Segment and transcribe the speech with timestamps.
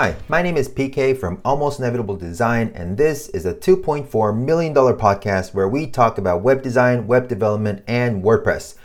[0.00, 4.72] Hi, my name is PK from Almost Inevitable Design, and this is a $2.4 million
[4.72, 8.76] podcast where we talk about web design, web development, and WordPress.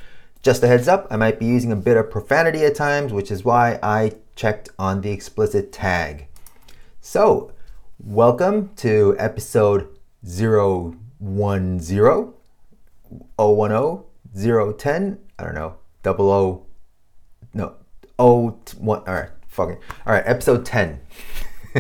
[0.41, 3.31] Just a heads up, I might be using a bit of profanity at times, which
[3.31, 6.27] is why I checked on the explicit tag.
[6.99, 7.53] So,
[7.97, 9.87] welcome to episode
[10.27, 12.33] 010, 010,
[14.35, 16.65] 010, I don't know, double O,
[17.53, 17.75] no,
[18.19, 20.99] O, one, all right, fucking, all right, episode 10.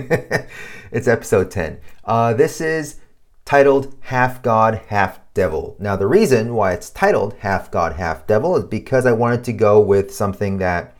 [0.91, 1.79] it's episode 10.
[2.05, 2.99] Uh, this is
[3.43, 5.75] titled Half God, Half Devil.
[5.77, 9.53] Now, the reason why it's titled Half God, Half Devil is because I wanted to
[9.53, 10.95] go with something that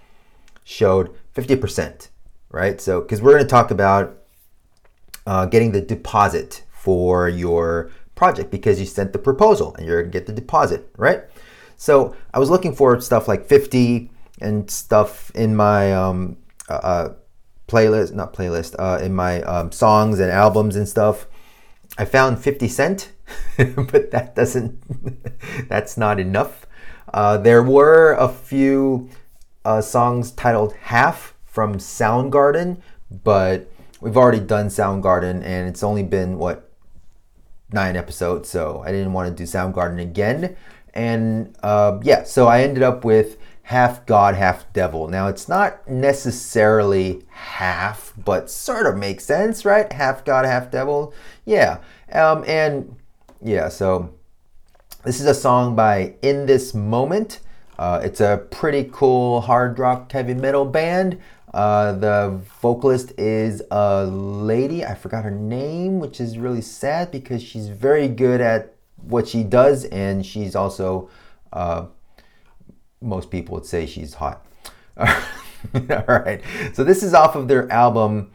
[0.66, 2.10] showed 50%,
[2.50, 2.82] right?
[2.82, 4.18] So, because we're going to talk about
[5.26, 10.12] uh, getting the deposit for your project because you sent the proposal and you're going
[10.12, 11.24] to get the deposit, right?
[11.78, 16.38] So, I was looking for stuff like 50 and stuff in my um,
[16.70, 17.14] uh, uh
[17.68, 21.28] playlist, not playlist, uh, in my um, songs and albums and stuff.
[21.98, 23.12] I found 50 Cent,
[23.58, 26.66] but that doesn't, that's not enough.
[27.14, 29.10] Uh, there were a few
[29.64, 32.82] uh, songs titled Half from Soundgarden,
[33.24, 33.72] but
[34.02, 36.70] we've already done Soundgarden and it's only been, what,
[37.72, 40.56] nine episodes, so I didn't want to do Soundgarden again.
[40.94, 45.08] And uh, yeah, so I ended up with half God, half devil.
[45.08, 49.92] Now, it's not necessarily half, but sort of makes sense, right?
[49.92, 51.16] Half God, half devil.
[51.46, 51.80] Yeah.
[52.12, 52.96] Um, and
[53.42, 54.14] yeah, so
[55.04, 57.40] this is a song by In This Moment.
[57.80, 61.20] Uh, it's a pretty cool hard rock heavy metal band.
[61.52, 67.42] Uh, the vocalist is a lady, I forgot her name, which is really sad because
[67.42, 71.10] she's very good at what she does and she's also
[71.52, 71.86] uh,
[73.02, 74.46] most people would say she's hot.
[74.98, 76.42] All right.
[76.74, 78.32] So this is off of their album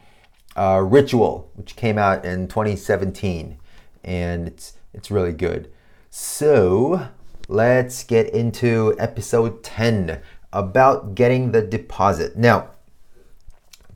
[0.56, 3.58] uh, Ritual, which came out in 2017,
[4.04, 5.70] and it's it's really good.
[6.10, 7.08] So
[7.48, 10.20] let's get into episode 10
[10.52, 12.36] about getting the deposit.
[12.36, 12.70] Now,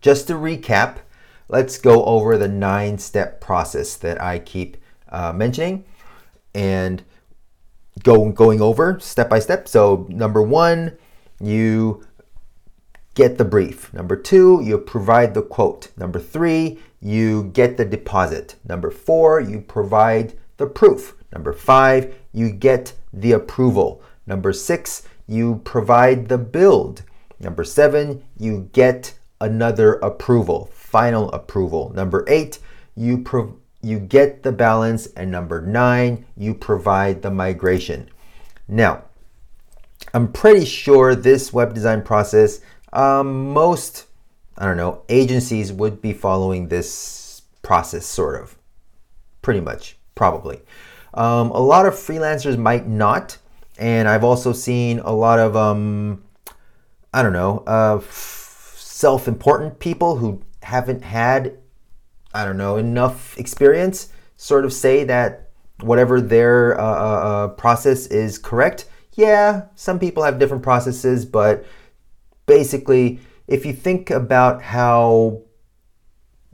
[0.00, 0.98] just to recap,
[1.48, 4.76] let's go over the nine-step process that I keep
[5.08, 5.84] uh, mentioning,
[6.54, 7.02] and
[8.02, 9.68] go, going over step by step.
[9.68, 10.96] So, number one,
[11.40, 12.04] you
[13.14, 13.92] get the brief.
[13.94, 15.88] Number two, you provide the quote.
[15.96, 18.56] Number three, you get the deposit.
[18.64, 21.16] Number four, you provide the proof.
[21.32, 24.02] Number five, you get the approval.
[24.26, 27.02] Number six, you provide the build.
[27.38, 31.92] Number seven, you get another approval, final approval.
[31.94, 32.58] Number eight,
[32.96, 38.08] you provide you get the balance, and number nine, you provide the migration.
[38.66, 39.04] Now,
[40.12, 42.60] I'm pretty sure this web design process,
[42.92, 44.06] um, most,
[44.56, 48.56] I don't know, agencies would be following this process, sort of.
[49.42, 50.60] Pretty much, probably.
[51.12, 53.38] Um, a lot of freelancers might not,
[53.78, 56.24] and I've also seen a lot of, um,
[57.12, 61.58] I don't know, uh, self important people who haven't had
[62.34, 65.50] I don't know, enough experience sort of say that
[65.80, 68.86] whatever their uh, uh, uh, process is correct.
[69.14, 71.64] Yeah, some people have different processes, but
[72.46, 75.42] basically, if you think about how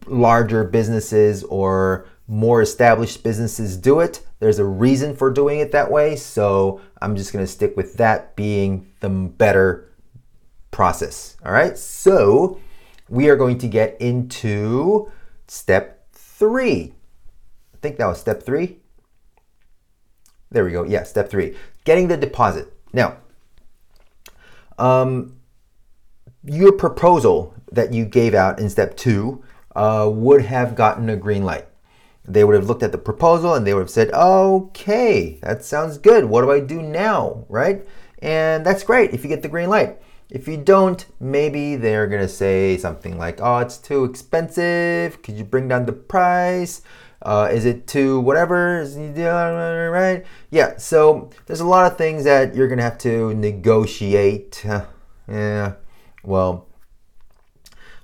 [0.07, 5.91] larger businesses or more established businesses do it, there's a reason for doing it that
[5.91, 6.17] way.
[6.17, 9.91] So I'm just going to stick with that being the better
[10.71, 11.37] process.
[11.45, 11.77] All right.
[11.77, 12.61] So
[13.09, 15.11] we are going to get into
[15.51, 16.95] Step three.
[17.75, 18.79] I think that was step three.
[20.53, 20.85] There we go.
[20.85, 21.57] Yeah, step three.
[21.83, 22.73] Getting the deposit.
[22.93, 23.17] Now,
[24.79, 25.41] um,
[26.45, 29.43] your proposal that you gave out in step two
[29.75, 31.67] uh, would have gotten a green light.
[32.25, 35.99] They would have looked at the proposal and they would have said, okay, that sounds
[35.99, 36.27] good.
[36.27, 37.45] What do I do now?
[37.49, 37.85] Right?
[38.23, 39.99] And that's great if you get the green light.
[40.31, 45.23] If you don't, maybe they're gonna say something like, "Oh, it's too expensive.
[45.23, 46.83] Could you bring down the price?
[47.23, 48.85] Uh, is it too whatever?"
[49.93, 50.25] Right?
[50.51, 50.77] Yeah.
[50.77, 54.65] So there's a lot of things that you're gonna have to negotiate.
[55.29, 55.73] yeah.
[56.23, 56.69] Well,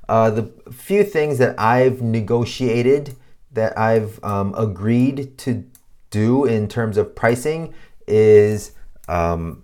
[0.09, 3.17] uh, the few things that I've negotiated
[3.53, 5.65] that I've um, agreed to
[6.11, 7.73] do in terms of pricing
[8.09, 8.73] is.
[9.09, 9.63] Um,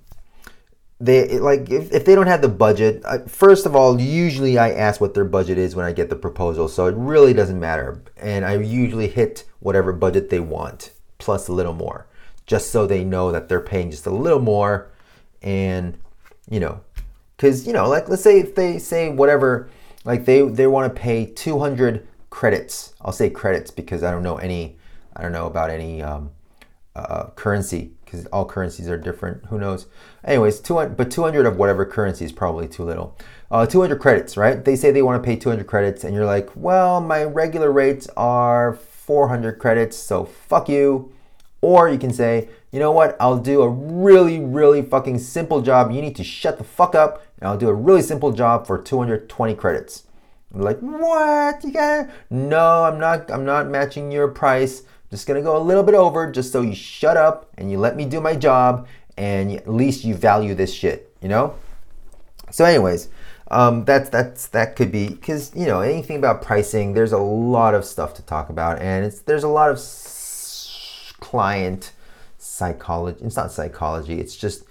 [1.05, 4.71] they like if, if they don't have the budget uh, first of all usually i
[4.71, 8.03] ask what their budget is when i get the proposal so it really doesn't matter.
[8.17, 12.07] And i usually hit whatever budget they want plus a little more
[12.47, 14.91] just so they know that they're paying just a little more.
[15.43, 15.99] And
[16.49, 16.81] you know
[17.37, 19.69] because you know like let's say if they say whatever
[20.05, 22.95] like they they want to pay 200 credits.
[23.01, 24.77] I'll say credits because I don't know any
[25.15, 26.31] I don't know about any um,
[26.95, 29.47] uh, currency because all currencies are different.
[29.47, 29.87] Who knows?
[30.23, 33.17] Anyways, 200 but 200 of whatever currency is probably too little.
[33.51, 34.63] Uh, 200 credits, right?
[34.63, 38.09] They say they want to pay 200 credits, and you're like, well, my regular rates
[38.17, 41.11] are 400 credits, so fuck you.
[41.63, 45.91] Or you can say, you know what, I'll do a really, really fucking simple job.
[45.91, 48.81] You need to shut the fuck up, and I'll do a really simple job for
[48.81, 50.05] 220 credits.
[50.55, 51.65] Like, what?
[51.65, 54.83] You got No, I'm not I'm not matching your price.
[55.13, 57.97] Just gonna go a little bit over just so you shut up and you let
[57.97, 58.89] me do my job
[59.19, 61.55] and at least you value this shit, you know?
[62.51, 63.09] So anyways,
[63.51, 66.95] um, that's that's that could be because you know anything about pricing.
[66.95, 71.13] There's a lot of stuff to talk about, and it's there's a lot of s-
[71.21, 71.93] client
[72.39, 73.23] psychology.
[73.23, 74.19] It's not psychology.
[74.19, 74.65] It's just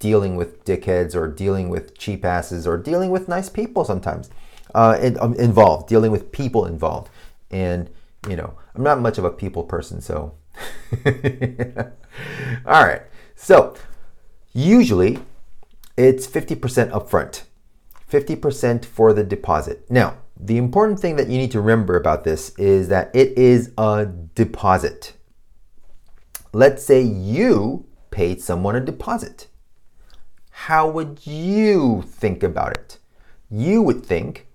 [0.00, 4.30] dealing with dickheads or dealing with cheap asses or dealing with nice people sometimes
[4.74, 5.88] uh, um, involved.
[5.88, 7.10] Dealing with people involved,
[7.52, 7.88] and
[8.28, 10.34] you know I'm not much of a people person, so.
[12.66, 13.02] All right,
[13.36, 13.74] so
[14.52, 15.18] usually
[15.96, 17.44] it's 50% upfront.
[18.10, 19.90] 50% for the deposit.
[19.90, 23.72] Now, the important thing that you need to remember about this is that it is
[23.78, 25.14] a deposit.
[26.52, 29.48] Let's say you paid someone a deposit.
[30.50, 32.98] How would you think about it?
[33.50, 34.46] You would think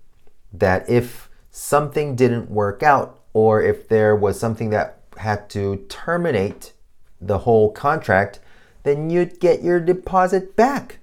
[0.52, 6.72] that if something didn't work out or if there was something that had to terminate
[7.20, 8.40] the whole contract,
[8.82, 10.98] then you'd get your deposit back,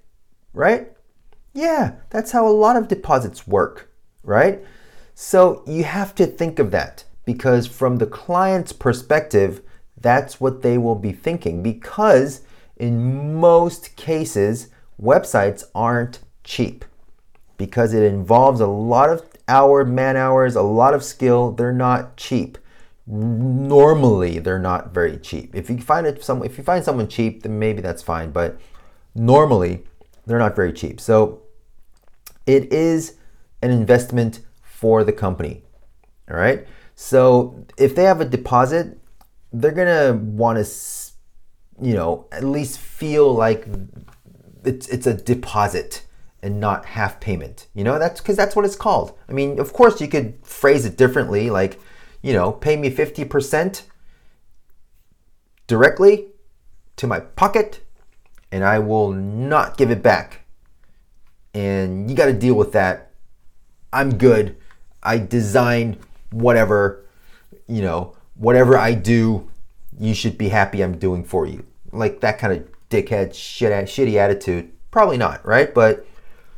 [0.53, 0.91] right?
[1.53, 3.91] Yeah, that's how a lot of deposits work,
[4.23, 4.63] right?
[5.13, 9.61] So you have to think of that because from the client's perspective,
[9.99, 12.41] that's what they will be thinking because
[12.75, 14.69] in most cases,
[15.01, 16.85] websites aren't cheap
[17.57, 21.51] because it involves a lot of hour man hours, a lot of skill.
[21.51, 22.57] They're not cheap.
[23.05, 25.55] Normally, they're not very cheap.
[25.55, 28.31] If you find it some, if you find someone cheap, then maybe that's fine.
[28.31, 28.59] But
[29.15, 29.83] normally,
[30.25, 30.99] they're not very cheap.
[30.99, 31.41] So
[32.45, 33.15] it is
[33.61, 35.63] an investment for the company.
[36.29, 36.67] All right.
[36.95, 38.97] So if they have a deposit,
[39.53, 40.69] they're gonna want to,
[41.81, 43.67] you know, at least feel like
[44.65, 46.06] it's it's a deposit
[46.41, 47.67] and not half payment.
[47.73, 49.17] You know, that's because that's what it's called.
[49.27, 51.79] I mean, of course, you could phrase it differently, like,
[52.21, 53.83] you know, pay me fifty percent
[55.67, 56.27] directly
[56.95, 57.81] to my pocket,
[58.51, 60.47] and I will not give it back
[61.57, 63.11] and you got to deal with that.
[63.91, 64.57] I'm good.
[65.01, 65.97] I design
[66.29, 67.03] whatever,
[67.67, 69.49] you know, whatever I do,
[69.97, 71.65] you should be happy I'm doing for you.
[71.91, 74.71] Like that kind of dickhead shit, shitty attitude.
[74.91, 75.73] Probably not, right?
[75.73, 76.05] But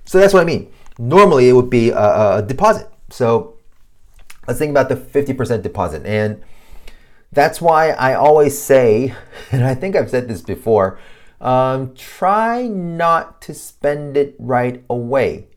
[0.09, 0.71] so that's what I mean.
[0.97, 2.89] Normally it would be a, a deposit.
[3.11, 3.59] So
[4.47, 6.03] let's think about the 50% deposit.
[6.03, 6.41] And
[7.31, 9.13] that's why I always say,
[9.51, 11.00] and I think I've said this before,
[11.39, 15.50] um, try not to spend it right away.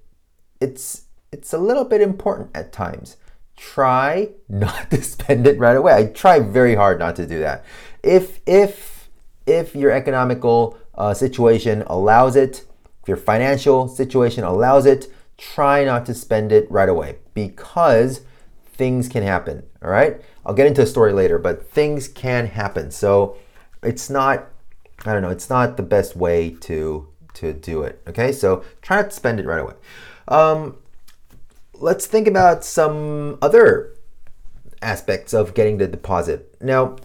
[0.60, 3.16] It's it's a little bit important at times.
[3.56, 5.94] Try not to spend it right away.
[5.94, 7.64] I try very hard not to do that.
[8.02, 9.08] If if
[9.46, 12.66] if your economical uh, situation allows it,
[13.02, 18.22] if your financial situation allows it, try not to spend it right away because
[18.64, 19.64] things can happen.
[19.82, 22.90] All right, I'll get into a story later, but things can happen.
[22.90, 23.36] So
[23.82, 24.48] it's not
[25.04, 25.30] I don't know.
[25.30, 28.00] It's not the best way to to do it.
[28.06, 29.74] Okay, so try not to spend it right away.
[30.28, 30.76] Um,
[31.74, 33.94] let's think about some other
[34.80, 36.54] aspects of getting the deposit.
[36.60, 36.96] Now,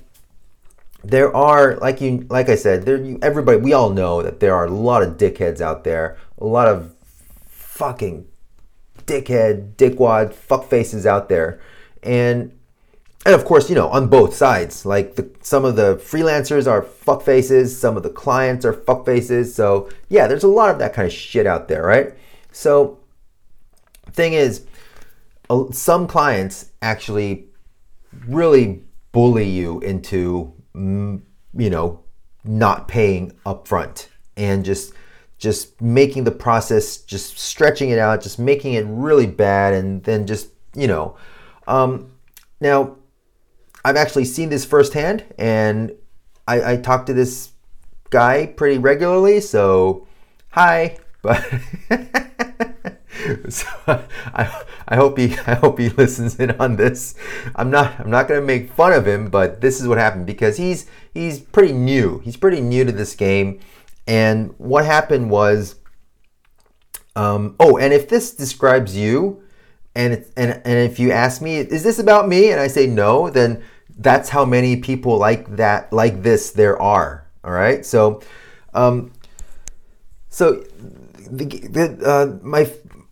[1.04, 4.56] there are like you like I said, there you, everybody we all know that there
[4.56, 6.94] are a lot of dickheads out there, a lot of
[7.48, 8.27] fucking
[9.06, 11.62] dickhead, dickwad, fuck faces out there,
[12.04, 12.51] and
[13.25, 14.86] and of course, you know, on both sides.
[14.86, 19.06] Like the, some of the freelancers are fuck faces, some of the clients are fuck
[19.06, 19.54] faces.
[19.54, 22.13] So yeah, there's a lot of that kind of shit out there, right?
[22.51, 23.00] So
[24.12, 24.66] thing is,
[25.72, 27.48] some clients actually
[28.27, 32.03] really bully you into, you know,
[32.43, 34.93] not paying upfront and just
[35.38, 40.25] just making the process, just stretching it out, just making it really bad, and then
[40.25, 41.15] just you know.
[41.67, 42.12] Um,
[42.60, 42.96] now
[43.84, 45.93] I've actually seen this firsthand, and
[46.48, 47.51] I, I talk to this
[48.10, 49.41] guy pretty regularly.
[49.41, 50.07] So,
[50.50, 51.43] hi, but
[53.50, 57.15] so I, I hope he I hope he listens in on this.
[57.55, 60.57] I'm not I'm not gonna make fun of him, but this is what happened because
[60.57, 62.19] he's he's pretty new.
[62.19, 63.60] He's pretty new to this game,
[64.07, 65.75] and what happened was,
[67.15, 69.43] um, oh, and if this describes you,
[69.96, 72.51] and it's, and and if you ask me, is this about me?
[72.51, 73.63] And I say no, then
[73.98, 77.25] that's how many people like that like this there are.
[77.43, 78.22] All right, so
[78.74, 79.12] um,
[80.29, 80.63] so
[81.31, 82.69] the, the uh, my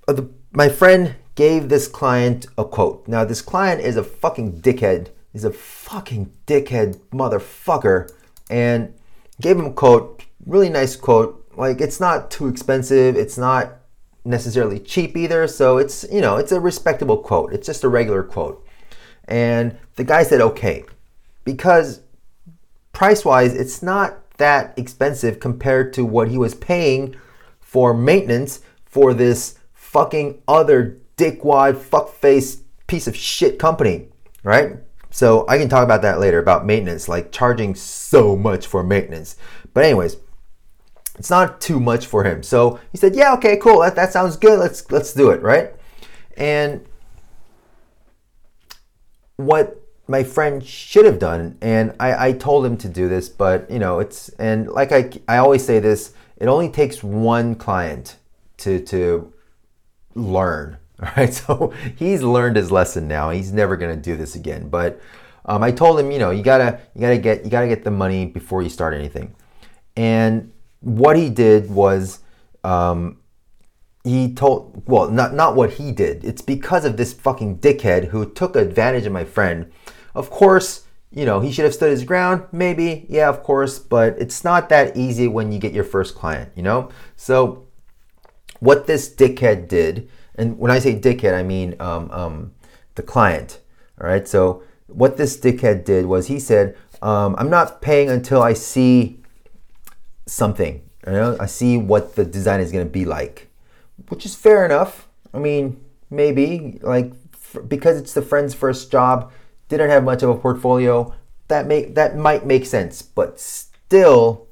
[0.08, 3.08] Uh, the, my friend gave this client a quote.
[3.08, 5.10] Now this client is a fucking dickhead.
[5.34, 8.10] He's a fucking dickhead motherfucker,
[8.50, 8.94] and
[9.42, 10.24] gave him a quote.
[10.46, 11.46] Really nice quote.
[11.56, 13.16] Like it's not too expensive.
[13.16, 13.74] It's not
[14.24, 15.48] necessarily cheap either.
[15.48, 17.54] So it's you know it's a respectable quote.
[17.54, 18.66] It's just a regular quote.
[19.28, 20.86] And the guy said okay,
[21.44, 22.02] because
[22.94, 27.16] price wise, it's not that expensive compared to what he was paying
[27.60, 29.58] for maintenance for this
[29.96, 34.10] fucking other dickwad fuckface piece of shit company,
[34.44, 34.76] right?
[35.10, 39.38] So I can talk about that later about maintenance, like charging so much for maintenance.
[39.74, 40.18] But anyways,
[41.18, 42.44] it's not too much for him.
[42.44, 43.80] So he said, "Yeah, okay, cool.
[43.80, 44.60] That, that sounds good.
[44.60, 45.74] Let's let's do it, right?"
[46.36, 46.86] And
[49.38, 53.72] what my friend should have done, and I, I told him to do this, but
[53.72, 58.18] you know, it's and like I I always say this, it only takes one client
[58.58, 59.32] to to
[60.16, 60.78] learn.
[61.02, 63.30] All right, so he's learned his lesson now.
[63.30, 64.70] He's never gonna do this again.
[64.70, 65.00] But
[65.46, 67.92] um, I told him, you know, you gotta you gotta get you gotta get the
[67.92, 69.36] money before you start anything.
[69.96, 72.20] And what he did was
[72.64, 73.20] um,
[74.04, 76.24] he told well not not what he did.
[76.24, 79.72] It's because of this fucking dickhead who took advantage of my friend.
[80.14, 84.18] Of course, you know, he should have stood his ground, maybe, yeah, of course, but
[84.20, 86.90] it's not that easy when you get your first client, you know?
[87.16, 87.65] So,
[88.66, 92.54] what this dickhead did, and when I say dickhead, I mean um, um,
[92.96, 93.60] the client,
[94.02, 94.28] all right?
[94.28, 99.22] So, what this dickhead did was he said, um, I'm not paying until I see
[100.26, 100.82] something.
[101.06, 103.50] You know, I see what the design is going to be like,
[104.10, 105.08] which is fair enough.
[105.34, 105.80] I mean,
[106.10, 107.14] maybe like
[107.68, 109.32] because it's the friend's first job,
[109.70, 111.14] didn't have much of a portfolio.
[111.48, 114.48] That make that might make sense, but still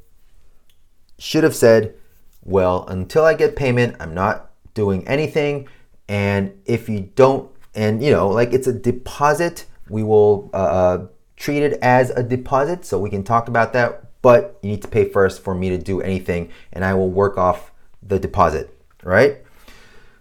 [1.17, 1.95] should have said,
[2.43, 5.67] well, until I get payment, I'm not doing anything.
[6.07, 11.07] And if you don't, and you know, like it's a deposit, we will uh, uh
[11.35, 12.85] treat it as a deposit.
[12.85, 15.77] So we can talk about that but you need to pay first for me to
[15.77, 17.71] do anything and I will work off
[18.01, 19.39] the deposit, right?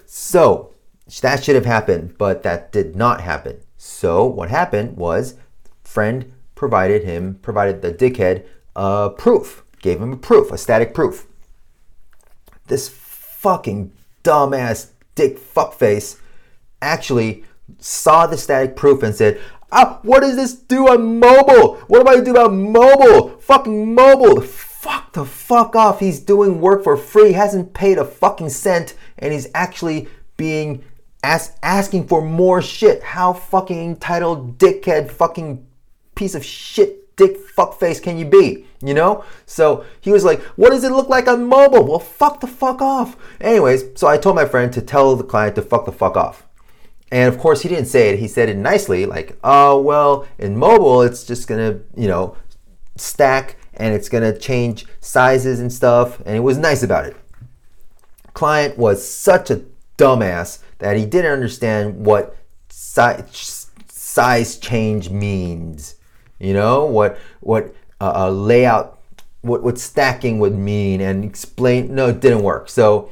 [0.05, 0.75] So
[1.23, 3.61] that should have happened, but that did not happen.
[3.79, 5.37] So what happened was
[5.85, 11.27] friend provided him, provided the dickhead a proof, gave him a proof, a static proof.
[12.67, 13.93] This fucking
[14.25, 16.19] dumbass dick fuckface
[16.81, 17.45] actually
[17.79, 19.41] saw the static proof and said,
[19.71, 21.77] Ah, what does this do on mobile?
[21.87, 23.31] What do I do about mobile?
[23.39, 24.43] Fucking mobile.
[24.43, 26.01] Fuck the fuck off.
[26.01, 30.85] He's doing work for free, hasn't paid a fucking cent, and he's actually being
[31.23, 33.03] ask, asking for more shit.
[33.03, 35.67] How fucking entitled, dickhead, fucking
[36.15, 38.67] piece of shit, dick fuckface can you be?
[38.81, 39.25] You know?
[39.47, 41.85] So he was like, What does it look like on mobile?
[41.85, 43.17] Well, fuck the fuck off.
[43.41, 46.47] Anyways, so I told my friend to tell the client to fuck the fuck off.
[47.11, 48.19] And of course, he didn't say it.
[48.19, 52.37] He said it nicely, like, oh, well, in mobile, it's just gonna, you know,
[52.97, 56.21] stack and it's gonna change sizes and stuff.
[56.21, 57.17] And he was nice about it.
[58.33, 59.63] Client was such a
[59.99, 62.35] dumbass that he didn't understand what
[62.71, 65.97] size, size change means.
[66.43, 68.99] You know, what, what uh, a layout,
[69.43, 71.95] what, what stacking would mean, and explain.
[71.95, 72.69] No, it didn't work.
[72.69, 73.11] So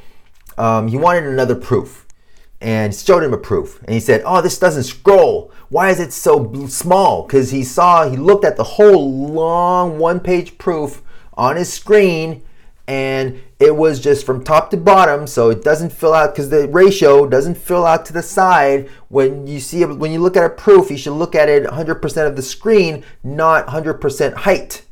[0.59, 2.07] um, he wanted another proof
[2.61, 3.81] and showed him a proof.
[3.85, 5.53] And he said, Oh, this doesn't scroll.
[5.69, 7.23] Why is it so small?
[7.23, 11.01] Because he saw, he looked at the whole long one page proof
[11.35, 12.43] on his screen
[12.87, 16.67] and it was just from top to bottom so it doesn't fill out because the
[16.69, 20.51] ratio doesn't fill out to the side when you see when you look at a
[20.51, 24.83] proof you should look at it 100% of the screen not 100% height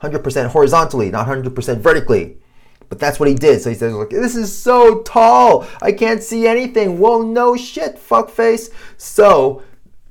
[0.00, 2.38] 100% horizontally not 100% vertically
[2.92, 3.62] but that's what he did.
[3.62, 5.66] So he says, "Look, this is so tall.
[5.80, 8.68] I can't see anything." Well, no shit, fuckface.
[8.98, 9.62] So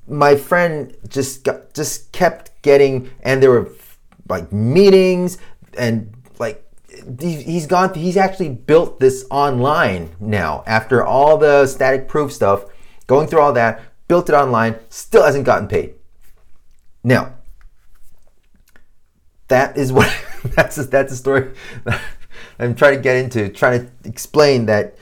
[0.07, 3.69] my friend just got, just kept getting, and there were
[4.27, 5.37] like meetings
[5.77, 6.11] and
[7.19, 7.93] he's gone.
[7.93, 12.65] He's actually built this online now after all the static proof stuff.
[13.07, 15.95] Going through all that, built it online, still hasn't gotten paid.
[17.03, 17.33] Now,
[19.47, 20.09] that is what
[20.55, 21.51] that's a, that's a story
[22.59, 24.95] I'm trying to get into trying to explain that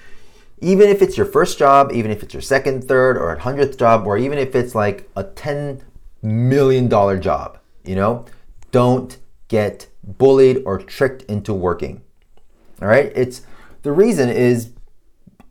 [0.61, 4.05] even if it's your first job, even if it's your second, third, or hundredth job,
[4.05, 5.83] or even if it's like a ten
[6.21, 8.25] million dollar job, you know,
[8.71, 9.87] don't get
[10.17, 12.01] bullied or tricked into working.
[12.81, 13.41] All right, it's
[13.83, 14.71] the reason is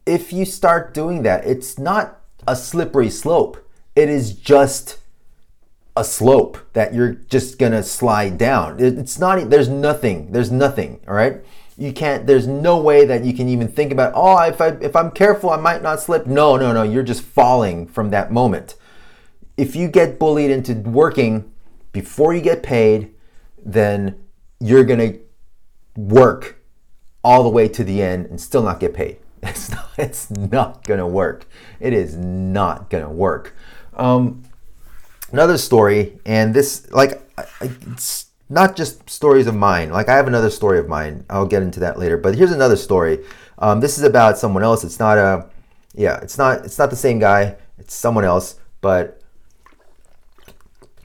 [0.06, 3.58] if you start doing that, it's not a slippery slope.
[3.94, 4.98] It is just
[5.96, 8.76] a slope that you're just gonna slide down.
[8.78, 9.50] It's not.
[9.50, 10.32] There's nothing.
[10.32, 11.00] There's nothing.
[11.06, 11.44] All right.
[11.76, 12.26] You can't.
[12.26, 14.12] There's no way that you can even think about.
[14.14, 16.26] Oh, if I if I'm careful, I might not slip.
[16.26, 16.82] No, no, no.
[16.82, 18.76] You're just falling from that moment.
[19.56, 21.52] If you get bullied into working
[21.92, 23.12] before you get paid,
[23.64, 24.14] then
[24.60, 25.14] you're gonna
[25.96, 26.62] work
[27.22, 29.18] all the way to the end and still not get paid.
[29.40, 31.46] It's not, it's not gonna work.
[31.78, 33.54] It is not gonna work.
[33.94, 34.42] Um,
[35.30, 37.22] another story, and this, like,
[37.60, 39.90] it's not just stories of mine.
[39.90, 41.24] Like, I have another story of mine.
[41.30, 42.16] I'll get into that later.
[42.16, 43.24] But here's another story.
[43.58, 44.84] Um, this is about someone else.
[44.84, 45.46] It's not a,
[45.94, 47.56] yeah, it's not, it's not the same guy.
[47.78, 48.56] It's someone else.
[48.80, 49.20] But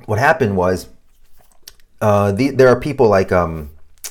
[0.05, 0.88] what happened was,
[2.03, 3.69] uh, the, there are people like, um,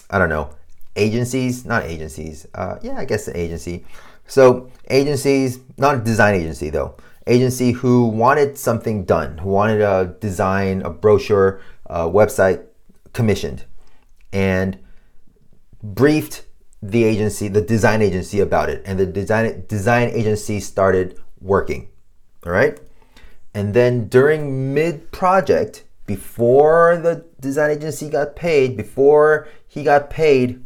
[0.09, 0.49] I don't know,
[0.97, 2.47] agencies, not agencies.
[2.55, 3.85] Uh, yeah, I guess an agency.
[4.27, 6.97] So agencies, not a design agency though,
[7.27, 12.65] agency who wanted something done, who wanted a design, a brochure, a website
[13.13, 13.65] commissioned,
[14.33, 14.79] and
[15.83, 16.47] briefed
[16.81, 21.91] the agency, the design agency about it, and the design design agency started working.
[22.47, 22.81] All right,
[23.53, 30.63] and then during mid project, before the design agency got paid, before he got paid,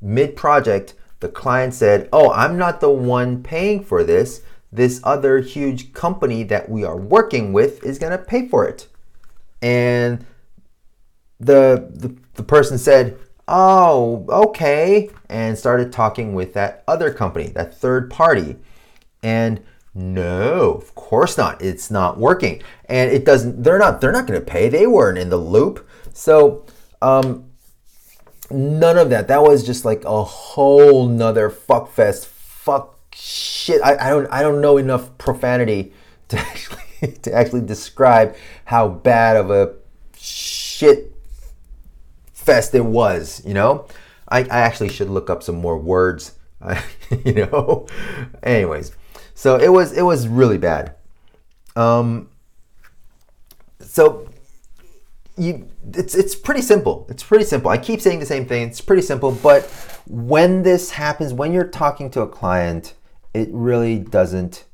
[0.00, 4.42] mid project, the client said, Oh, I'm not the one paying for this.
[4.70, 8.88] This other huge company that we are working with is going to pay for it.
[9.60, 10.24] And
[11.38, 15.10] the, the, the person said, Oh, okay.
[15.28, 18.56] And started talking with that other company, that third party.
[19.22, 19.62] And
[19.94, 21.60] no, of course not.
[21.60, 22.62] It's not working.
[22.86, 24.68] And it doesn't, they're not, they're not going to pay.
[24.68, 25.88] They weren't in the loop.
[26.12, 26.64] So,
[27.00, 27.50] um,
[28.50, 29.28] none of that.
[29.28, 32.26] That was just like a whole nother fuck fest.
[32.26, 33.80] Fuck shit.
[33.82, 35.92] I, I don't I don't know enough profanity
[36.28, 39.74] to actually to actually describe how bad of a
[40.16, 41.14] shit
[42.32, 43.86] fest it was, you know?
[44.28, 46.32] I, I actually should look up some more words.
[47.24, 47.86] you know?
[48.42, 48.92] Anyways.
[49.42, 50.94] So it was it was really bad.
[51.74, 52.28] Um
[53.80, 54.28] so
[55.36, 57.06] you it's it's pretty simple.
[57.08, 57.68] It's pretty simple.
[57.68, 58.68] I keep saying the same thing.
[58.68, 59.64] It's pretty simple, but
[60.06, 62.94] when this happens, when you're talking to a client,
[63.34, 64.64] it really doesn't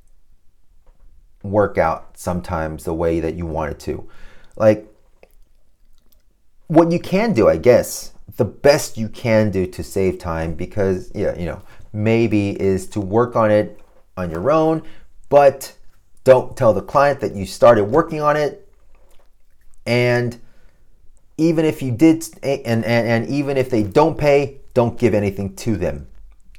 [1.42, 4.06] work out sometimes the way that you want it to.
[4.54, 4.86] Like
[6.66, 11.10] what you can do, I guess, the best you can do to save time because
[11.14, 11.62] yeah, you know,
[11.94, 13.80] maybe is to work on it
[14.18, 14.82] on your own,
[15.28, 15.74] but
[16.24, 18.68] don't tell the client that you started working on it.
[19.86, 20.38] And
[21.38, 25.56] even if you did and, and, and even if they don't pay don't give anything
[25.56, 26.06] to them.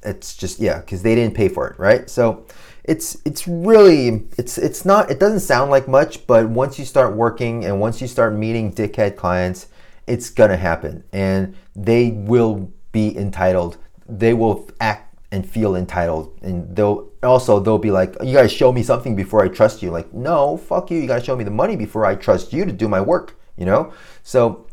[0.01, 2.09] It's just yeah because they didn't pay for it right?
[2.09, 2.45] So
[2.85, 7.15] it's it's really it's it's not it doesn't sound like much but once you start
[7.15, 9.67] working and once you start meeting dickhead clients
[10.07, 11.03] it's gonna happen.
[11.11, 13.77] And they will be entitled
[14.09, 16.37] they will act and feel entitled.
[16.41, 19.91] And they'll also they'll be like you gotta show me something before i trust you
[19.91, 22.71] like no fuck you you gotta show me the money before i trust you to
[22.71, 23.91] do my work you know
[24.23, 24.65] so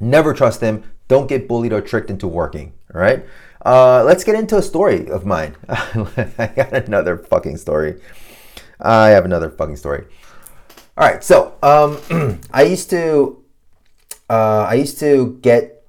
[0.00, 0.84] Never trust them.
[1.08, 2.72] Don't get bullied or tricked into working.
[2.94, 3.24] All right.
[3.64, 5.56] Uh, let's get into a story of mine.
[5.68, 8.00] I got another fucking story.
[8.80, 10.06] I have another fucking story.
[10.96, 11.22] All right.
[11.22, 13.42] So um, I used to
[14.28, 15.84] uh, I used to get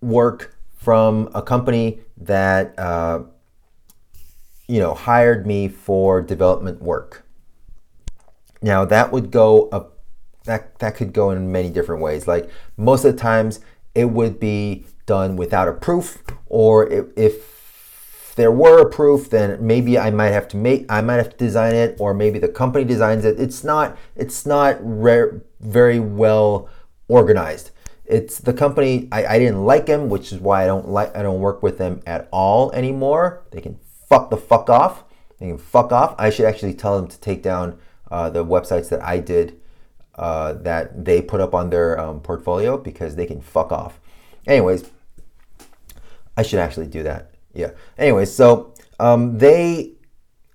[0.00, 3.22] work from a company that uh,
[4.68, 7.24] you know hired me for development work.
[8.60, 9.98] Now that would go up
[10.44, 12.26] that that could go in many different ways.
[12.26, 13.60] Like most of the times,
[13.94, 19.64] it would be done without a proof, or if, if there were a proof, then
[19.64, 22.48] maybe I might have to make I might have to design it, or maybe the
[22.48, 23.38] company designs it.
[23.38, 26.68] It's not it's not rare, very well
[27.08, 27.70] organized.
[28.04, 31.22] It's the company I, I didn't like them, which is why I don't like I
[31.22, 33.42] don't work with them at all anymore.
[33.50, 33.78] They can
[34.12, 35.04] fuck the fuck off.
[35.38, 36.14] They can fuck off.
[36.18, 37.78] I should actually tell them to take down
[38.10, 39.58] uh, the websites that I did
[40.16, 43.98] uh, that they put up on their um, portfolio because they can fuck off.
[44.46, 44.84] Anyways,
[46.36, 47.30] I should actually do that.
[47.54, 47.70] Yeah.
[47.96, 49.92] Anyways, so um, they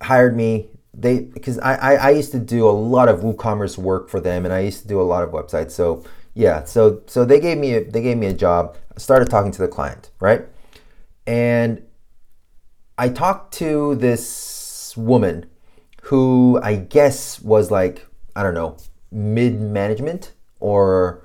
[0.03, 0.69] hired me.
[0.93, 4.45] They because I, I, I used to do a lot of WooCommerce work for them,
[4.45, 5.71] and I used to do a lot of websites.
[5.71, 6.03] So
[6.35, 8.77] yeah, so so they gave me a, they gave me a job.
[8.95, 10.45] I started talking to the client, right?
[11.25, 11.86] And
[12.99, 15.45] I talked to this woman
[16.03, 18.77] who I guess was like I don't know
[19.11, 21.21] mid management or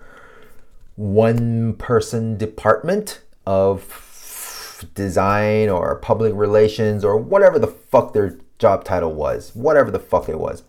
[0.96, 9.14] one person department of design or public relations or whatever the fuck their job title
[9.14, 10.62] was, whatever the fuck it was.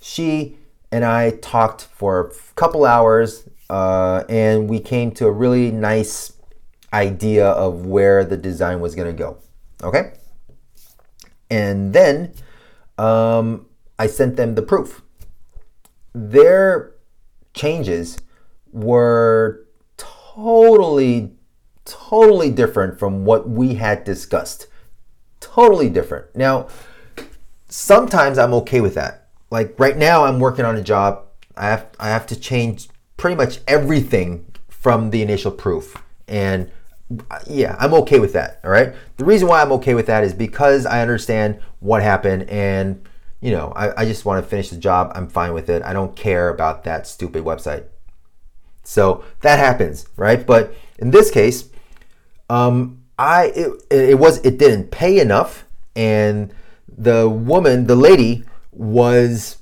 [0.00, 0.56] She
[0.90, 6.32] and I talked for a couple hours uh, and we came to a really nice
[6.92, 9.36] idea of where the design was going to go.
[9.82, 10.12] Okay?
[11.50, 12.34] And then
[12.98, 13.66] um,
[13.98, 15.02] I sent them the proof.
[16.14, 16.94] Their
[17.54, 18.18] changes
[18.72, 21.32] were totally,
[21.84, 24.66] totally different from what we had discussed.
[25.40, 26.34] Totally different.
[26.36, 26.68] Now,
[27.68, 29.28] sometimes I'm okay with that.
[29.50, 31.24] Like right now, I'm working on a job.
[31.56, 35.96] I have I have to change pretty much everything from the initial proof,
[36.28, 36.70] and
[37.46, 38.60] yeah, I'm okay with that.
[38.64, 38.94] All right.
[39.16, 43.06] The reason why I'm okay with that is because I understand what happened and
[43.40, 45.12] you know, I, I just want to finish the job.
[45.14, 45.82] I'm fine with it.
[45.82, 47.84] I don't care about that stupid website.
[48.82, 50.44] So that happens, right?
[50.44, 51.68] But in this case,
[52.50, 56.52] um, I it, it was it didn't pay enough, and
[56.96, 59.58] the woman, the lady, was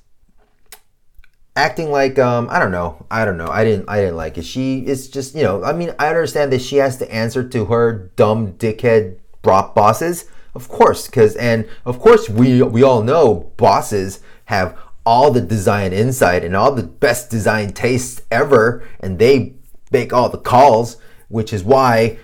[1.56, 3.04] acting like um I don't know.
[3.10, 3.48] I don't know.
[3.48, 4.44] I didn't I didn't like it.
[4.44, 7.64] She is just you know I mean I understand that she has to answer to
[7.66, 10.26] her dumb dickhead bosses.
[10.54, 15.92] Of course because and of course we we all know bosses have all the design
[15.92, 19.54] insight and all the best design tastes ever and they
[19.92, 20.96] make all the calls
[21.28, 22.18] which is why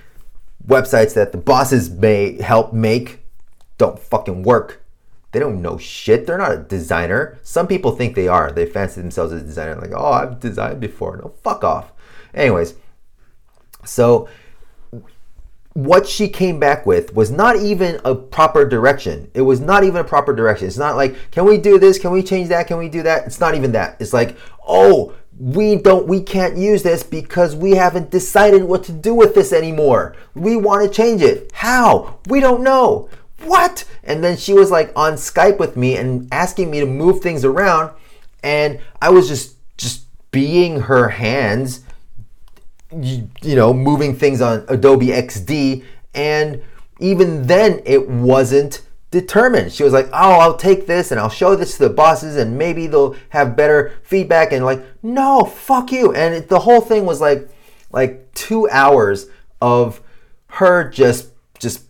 [0.67, 3.21] websites that the bosses may help make
[3.79, 4.82] don't fucking work
[5.33, 6.27] they don't know shit.
[6.27, 7.39] They're not a designer.
[7.43, 8.53] Some people think they are.
[8.53, 9.77] They fancy themselves as a designer.
[9.77, 11.17] Like, oh, I've designed before.
[11.17, 11.93] No, fuck off.
[12.35, 12.75] Anyways,
[13.85, 14.29] so
[15.75, 19.31] what she came back with was not even a proper direction.
[19.33, 20.67] It was not even a proper direction.
[20.67, 21.99] It's not like, can we do this?
[21.99, 22.67] Can we change that?
[22.67, 23.27] Can we do that?
[23.27, 23.97] It's not even that.
[24.01, 28.93] It's like, oh, we don't we can't use this because we haven't decided what to
[28.93, 30.15] do with this anymore.
[30.35, 31.51] We want to change it.
[31.55, 32.19] How?
[32.27, 33.09] We don't know
[33.45, 33.85] what?
[34.05, 37.45] And then she was like on Skype with me and asking me to move things
[37.45, 37.91] around.
[38.43, 41.85] And I was just, just being her hands,
[42.91, 45.85] you, you know, moving things on Adobe XD.
[46.15, 46.63] And
[46.99, 49.73] even then, it wasn't determined.
[49.73, 52.59] She was like, "Oh, I'll take this and I'll show this to the bosses and
[52.59, 57.07] maybe they'll have better feedback." And like, "No, fuck you." And it, the whole thing
[57.07, 57.49] was like
[57.93, 59.27] like 2 hours
[59.61, 60.01] of
[60.49, 61.29] her just
[61.59, 61.85] just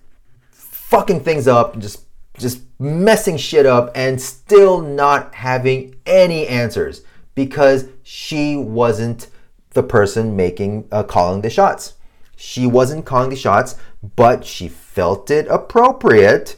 [0.93, 2.05] fucking things up, just
[2.39, 7.03] just messing shit up and still not having any answers
[7.35, 9.29] because she wasn't
[9.71, 11.95] the person making uh, calling the shots.
[12.37, 13.77] She wasn't calling the shots,
[14.17, 16.57] but she felt it appropriate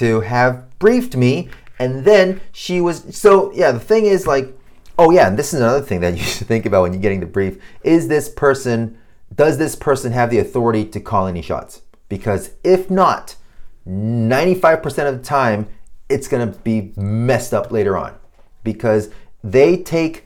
[0.00, 4.52] to have briefed me and then she was so yeah, the thing is like
[4.98, 7.20] oh yeah, and this is another thing that you should think about when you're getting
[7.20, 7.62] the brief.
[7.84, 8.98] Is this person
[9.32, 11.82] does this person have the authority to call any shots?
[12.08, 13.36] Because if not,
[13.86, 15.68] 95% of the time,
[16.08, 18.16] it's going to be messed up later on
[18.64, 19.10] because
[19.42, 20.24] they take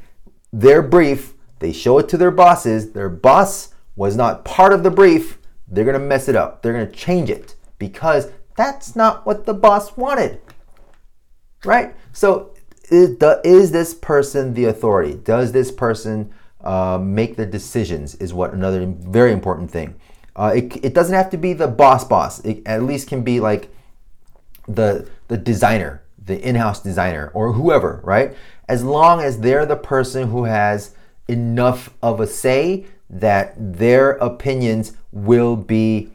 [0.53, 2.93] their brief, they show it to their bosses.
[2.93, 5.39] Their boss was not part of the brief.
[5.69, 6.63] They're going to mess it up.
[6.63, 10.41] They're going to change it because that's not what the boss wanted.
[11.65, 11.95] Right?
[12.13, 12.55] So,
[12.91, 15.15] is, the, is this person the authority?
[15.15, 18.15] Does this person uh, make the decisions?
[18.17, 20.00] Is what another very important thing.
[20.41, 22.43] Uh, it, it doesn't have to be the boss boss.
[22.47, 23.69] It at least can be like
[24.67, 28.35] the the designer, the in-house designer or whoever, right?
[28.67, 30.95] As long as they're the person who has
[31.29, 36.11] enough of a say that their opinions will be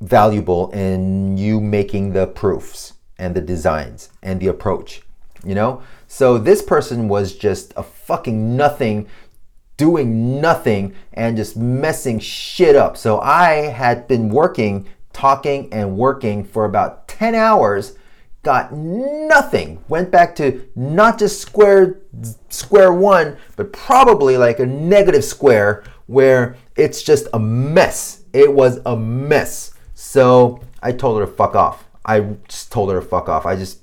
[0.00, 5.02] valuable in you making the proofs and the designs and the approach,
[5.44, 5.82] you know?
[6.06, 9.08] So this person was just a fucking nothing
[9.76, 12.96] doing nothing and just messing shit up.
[12.96, 17.96] So I had been working, talking, and working for about 10 hours,
[18.42, 19.82] got nothing.
[19.88, 22.00] Went back to not just square
[22.48, 28.22] square one, but probably like a negative square where it's just a mess.
[28.32, 29.74] It was a mess.
[29.94, 31.88] So I told her to fuck off.
[32.04, 33.46] I just told her to fuck off.
[33.46, 33.80] I just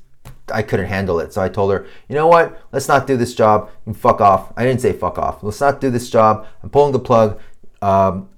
[0.52, 1.34] I couldn't handle it.
[1.34, 2.62] So I told her, you know what?
[2.72, 4.52] Let's not do this job and fuck off.
[4.58, 5.44] I didn't say fuck off.
[5.44, 6.48] Let's not do this job.
[6.62, 7.40] I'm pulling the plug.
[7.82, 8.30] Um,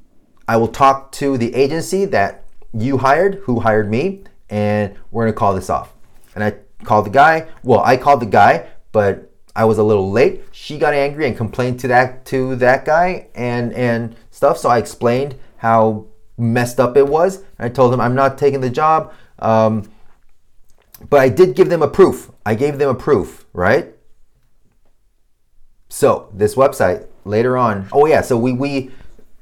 [0.48, 5.34] I will talk to the agency that you hired, who hired me, and we're gonna
[5.34, 5.94] call this off.
[6.36, 7.48] And I called the guy.
[7.64, 10.44] Well, I called the guy, but I was a little late.
[10.52, 14.58] She got angry and complained to that to that guy and and stuff.
[14.58, 16.06] So I explained how
[16.38, 17.44] messed up it was.
[17.58, 19.14] I told him I'm not taking the job.
[19.40, 19.90] Um,
[21.10, 22.32] but I did give them a proof.
[22.46, 23.94] I gave them a proof, right?
[25.90, 28.92] So this website later on, oh yeah, so we we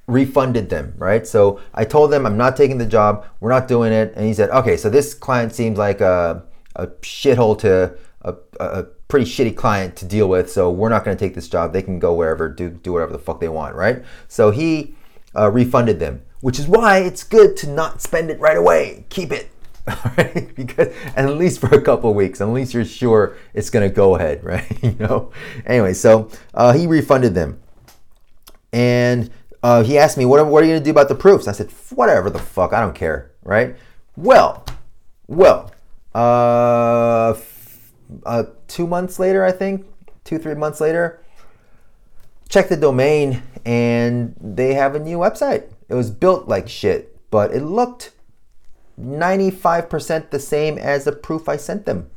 [0.07, 1.25] refunded them, right?
[1.25, 4.33] So I told them I'm not taking the job, we're not doing it, and he
[4.33, 6.43] said, okay, so this client seems like a
[6.75, 10.49] a shithole to a, a pretty shitty client to deal with.
[10.51, 11.71] So we're not going to take this job.
[11.71, 14.03] They can go wherever, do do whatever the fuck they want, right?
[14.27, 14.95] So he
[15.35, 19.05] uh, refunded them, which is why it's good to not spend it right away.
[19.09, 19.49] Keep it.
[20.17, 20.55] Right?
[20.55, 24.43] because at least for a couple weeks, at least you're sure it's gonna go ahead,
[24.53, 24.83] right?
[24.83, 25.31] you know.
[25.65, 27.59] Anyway, so uh, he refunded them,
[28.71, 29.29] and
[29.61, 31.69] uh, he asked me, "What, what are you gonna do about the proofs?" I said,
[31.89, 33.75] "Whatever the fuck, I don't care." Right?
[34.15, 34.65] Well,
[35.27, 35.71] well,
[36.15, 37.35] uh,
[38.25, 39.85] uh, two months later, I think,
[40.23, 41.21] two three months later,
[42.47, 45.63] check the domain, and they have a new website.
[45.89, 48.12] It was built like shit, but it looked
[48.99, 52.09] 95% the same as the proof I sent them.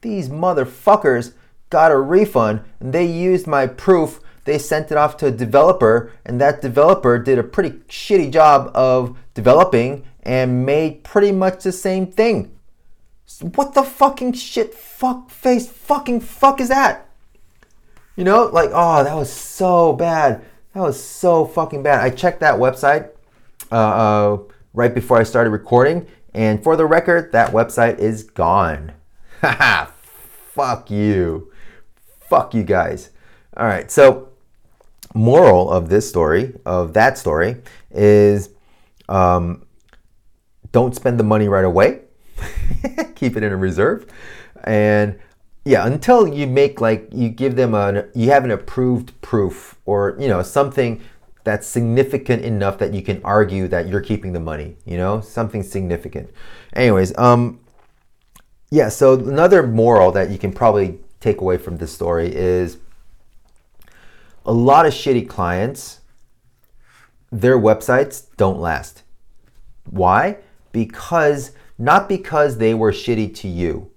[0.00, 1.32] These motherfuckers
[1.70, 4.20] got a refund and they used my proof.
[4.44, 8.72] They sent it off to a developer, and that developer did a pretty shitty job
[8.74, 12.50] of developing and made pretty much the same thing.
[13.40, 17.08] What the fucking shit, fuck face, fucking fuck is that?
[18.16, 20.44] You know, like, oh, that was so bad.
[20.74, 22.00] That was so fucking bad.
[22.00, 23.10] I checked that website.
[23.70, 24.38] Uh, uh,
[24.74, 26.06] right before I started recording.
[26.34, 28.92] And for the record, that website is gone.
[29.40, 29.90] Haha,
[30.54, 31.52] fuck you.
[32.28, 33.10] Fuck you guys.
[33.56, 34.30] All right, so
[35.14, 37.56] moral of this story, of that story,
[37.90, 38.50] is
[39.08, 39.66] um,
[40.72, 42.00] don't spend the money right away.
[43.14, 44.06] Keep it in a reserve.
[44.64, 45.18] And
[45.64, 50.16] yeah, until you make like you give them a you have an approved proof or
[50.18, 51.00] you know something
[51.44, 55.62] that's significant enough that you can argue that you're keeping the money, you know, something
[55.62, 56.30] significant.
[56.74, 57.60] Anyways, um,
[58.70, 62.78] yeah, so another moral that you can probably take away from this story is
[64.46, 66.00] a lot of shitty clients,
[67.30, 69.02] their websites don't last.
[69.90, 70.38] Why?
[70.72, 73.90] Because, not because they were shitty to you.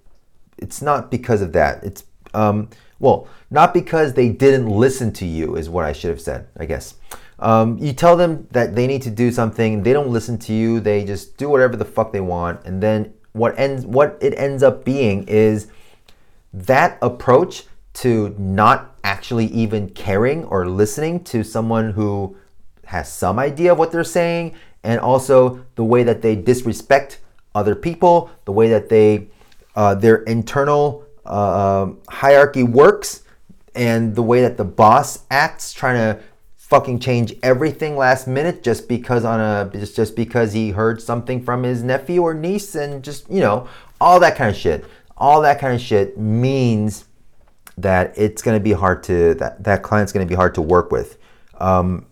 [0.58, 1.82] It's not because of that.
[1.84, 2.04] It's,
[2.34, 6.48] um, well, not because they didn't listen to you, is what I should have said,
[6.56, 6.94] I guess.
[7.38, 10.80] Um, you tell them that they need to do something, they don't listen to you,
[10.80, 14.62] they just do whatever the fuck they want, and then what ends what it ends
[14.62, 15.68] up being is
[16.54, 22.36] that approach to not actually even caring or listening to someone who
[22.86, 27.20] has some idea of what they're saying, and also the way that they disrespect
[27.54, 29.28] other people, the way that they
[29.74, 33.24] uh, their internal uh, hierarchy works,
[33.74, 36.22] and the way that the boss acts, trying to
[36.68, 41.40] fucking change everything last minute just because on a just just because he heard something
[41.42, 43.68] from his nephew or niece and just you know
[44.00, 44.84] all that kind of shit.
[45.16, 47.04] All that kind of shit means
[47.78, 50.62] that it's going to be hard to that that client's going to be hard to
[50.62, 51.18] work with.
[51.58, 52.06] Um,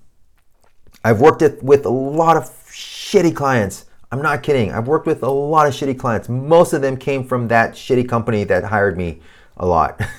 [1.05, 3.87] i've worked it with a lot of shitty clients.
[4.13, 4.71] I'm not kidding.
[4.71, 6.29] I've worked with a lot of shitty clients.
[6.29, 9.21] Most of them came from that shitty company that hired me
[9.57, 10.01] a lot.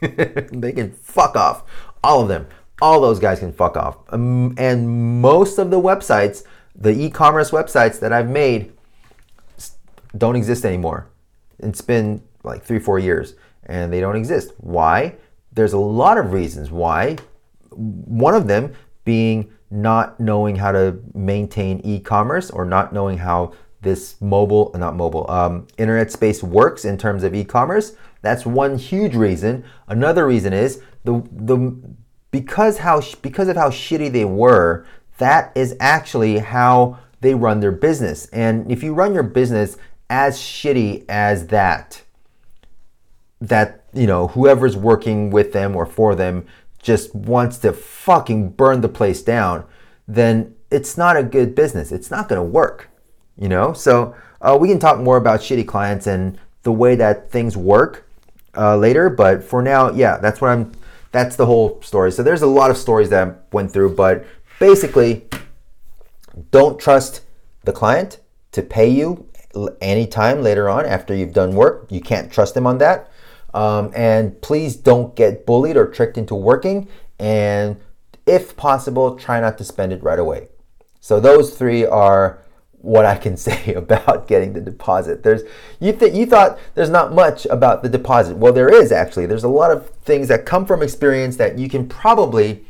[0.00, 1.62] They can fuck off.
[2.02, 2.46] All of them
[2.80, 3.98] all those guys can fuck off.
[4.10, 8.72] Um, and most of the websites, the e-commerce websites that I've made,
[10.16, 11.08] don't exist anymore.
[11.58, 14.52] It's been like three, four years, and they don't exist.
[14.58, 15.16] Why?
[15.52, 17.16] There's a lot of reasons why.
[17.70, 24.20] One of them being not knowing how to maintain e-commerce or not knowing how this
[24.20, 27.94] mobile, not mobile, um, internet space works in terms of e-commerce.
[28.22, 29.64] That's one huge reason.
[29.88, 31.80] Another reason is the the
[32.30, 34.86] because how because of how shitty they were,
[35.18, 38.26] that is actually how they run their business.
[38.26, 39.76] And if you run your business
[40.08, 42.02] as shitty as that,
[43.40, 46.46] that you know whoever's working with them or for them
[46.82, 49.64] just wants to fucking burn the place down,
[50.08, 51.92] then it's not a good business.
[51.92, 52.88] It's not going to work.
[53.36, 57.30] You know, so uh, we can talk more about shitty clients and the way that
[57.30, 58.06] things work
[58.56, 59.08] uh, later.
[59.08, 60.72] But for now, yeah, that's what I'm
[61.12, 62.12] that's the whole story.
[62.12, 64.24] So there's a lot of stories that I went through, but
[64.58, 65.26] basically,
[66.50, 67.22] don't trust
[67.64, 68.20] the client
[68.52, 69.28] to pay you
[69.80, 71.86] anytime later on after you've done work.
[71.90, 73.10] You can't trust them on that.
[73.52, 76.88] Um, and please don't get bullied or tricked into working.
[77.18, 77.80] And
[78.26, 80.48] if possible, try not to spend it right away.
[81.00, 82.38] So those three are
[82.82, 85.22] what I can say about getting the deposit.
[85.22, 85.42] There's
[85.78, 88.36] you th- you thought there's not much about the deposit.
[88.36, 89.26] Well, there is actually.
[89.26, 92.64] There's a lot of things that come from experience that you can probably,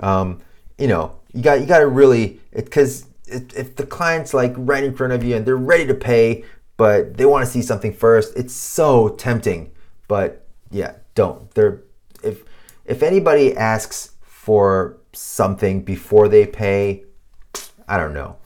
[0.00, 0.40] um,
[0.78, 4.94] you know, you got you got to really because if the client's like right in
[4.94, 6.44] front of you and they're ready to pay,
[6.76, 9.70] but they want to see something first, it's so tempting.
[10.08, 11.50] But yeah, don't.
[11.52, 11.82] They're
[12.22, 12.44] if
[12.84, 17.04] if anybody asks for something before they pay,
[17.86, 18.36] I don't know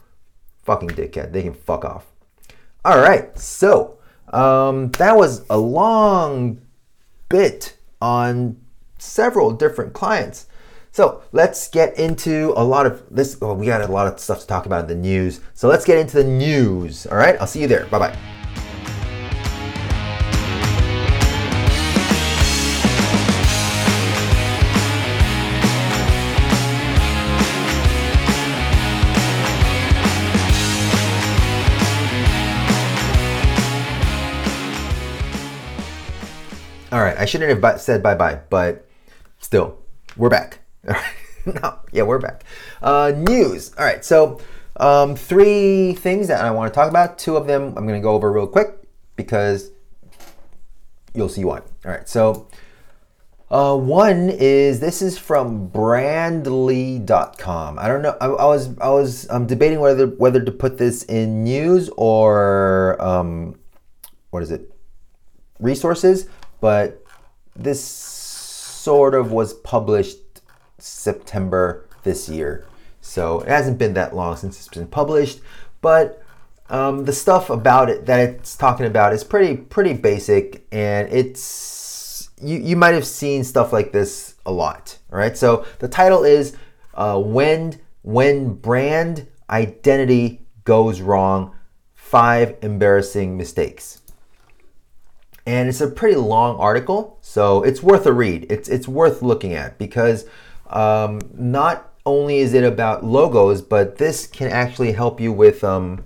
[0.67, 1.31] Fucking dickhead.
[1.31, 2.05] They can fuck off.
[2.85, 3.37] All right.
[3.39, 3.97] So
[4.33, 6.59] Um, that was a long
[7.29, 8.57] bit on
[8.97, 10.47] several different clients.
[10.91, 13.37] So let's get into a lot of this.
[13.41, 15.39] Oh, we got a lot of stuff to talk about in the news.
[15.53, 17.07] So let's get into the news.
[17.07, 17.85] All right, I'll see you there.
[17.85, 18.36] Bye bye.
[37.17, 38.87] I shouldn't have said bye bye, but
[39.39, 39.79] still,
[40.15, 40.59] we're back.
[41.45, 42.43] no, yeah, we're back.
[42.81, 43.73] Uh, news.
[43.77, 44.39] All right, so
[44.77, 47.17] um, three things that I want to talk about.
[47.17, 48.75] Two of them I'm going to go over real quick
[49.15, 49.71] because
[51.13, 51.57] you'll see why.
[51.57, 52.47] All right, so
[53.49, 57.79] uh, one is this is from Brandly.com.
[57.79, 58.15] I don't know.
[58.21, 63.01] I, I was I was um, debating whether whether to put this in news or
[63.01, 63.57] um,
[64.29, 64.71] what is it?
[65.59, 66.27] Resources
[66.59, 67.03] but
[67.57, 70.41] this sort of was published
[70.77, 72.65] September this year.
[73.01, 75.39] So it hasn't been that long since it's been published,
[75.81, 76.23] but
[76.69, 82.29] um, the stuff about it that it's talking about is pretty pretty basic, and it's
[82.41, 84.97] you you might have seen stuff like this a lot.
[85.11, 86.57] All right, so the title is
[86.93, 91.55] uh, when when brand identity goes wrong,
[91.93, 93.96] five embarrassing mistakes
[95.47, 98.45] and it's a pretty long article, so it's worth a read.
[98.51, 100.25] It's it's worth looking at because
[100.69, 106.03] um, not only is it about logos, but this can actually help you with um,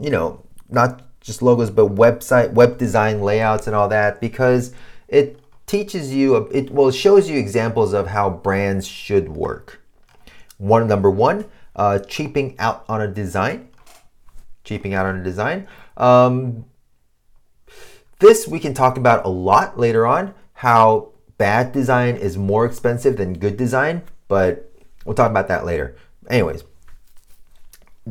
[0.00, 4.72] you know not just logos but website web design layouts and all that because
[5.08, 9.82] it teaches you it well it shows you examples of how brands should work.
[10.58, 13.70] One number one, uh, cheaping out on a design,
[14.62, 15.66] cheaping out on a design.
[15.96, 16.66] Um,
[18.18, 23.16] this we can talk about a lot later on, how bad design is more expensive
[23.16, 24.70] than good design, but
[25.04, 25.96] we'll talk about that later.
[26.28, 26.64] Anyways,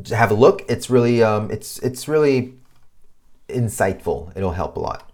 [0.10, 0.64] have a look.
[0.68, 2.56] It's really um, it's it's really
[3.50, 4.36] insightful.
[4.36, 5.12] It'll help a lot.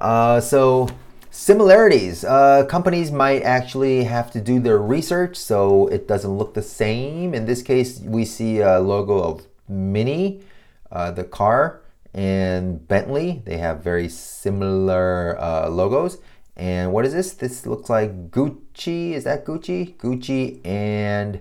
[0.00, 0.88] Uh, so
[1.30, 2.24] similarities.
[2.24, 7.34] Uh, companies might actually have to do their research so it doesn't look the same.
[7.34, 10.42] In this case, we see a logo of Mini,
[10.90, 11.82] uh, the car
[12.18, 13.42] and Bentley.
[13.46, 16.18] They have very similar uh, logos.
[16.56, 17.32] And what is this?
[17.32, 19.12] This looks like Gucci.
[19.12, 19.96] Is that Gucci?
[19.96, 21.40] Gucci and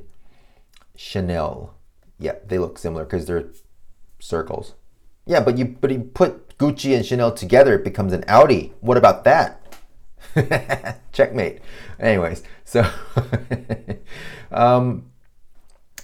[0.95, 1.73] Chanel.
[2.19, 3.45] Yeah, they look similar because they're
[4.19, 4.75] circles.
[5.25, 8.73] Yeah, but you but you put Gucci and Chanel together, it becomes an Audi.
[8.79, 9.75] What about that?
[11.11, 11.59] Checkmate.
[11.99, 12.87] Anyways, so
[14.51, 15.09] um,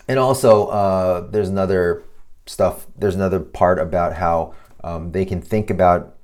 [0.08, 2.04] and also uh, there's another
[2.48, 2.88] stuff.
[2.98, 6.16] There's another part about how um, they can think about.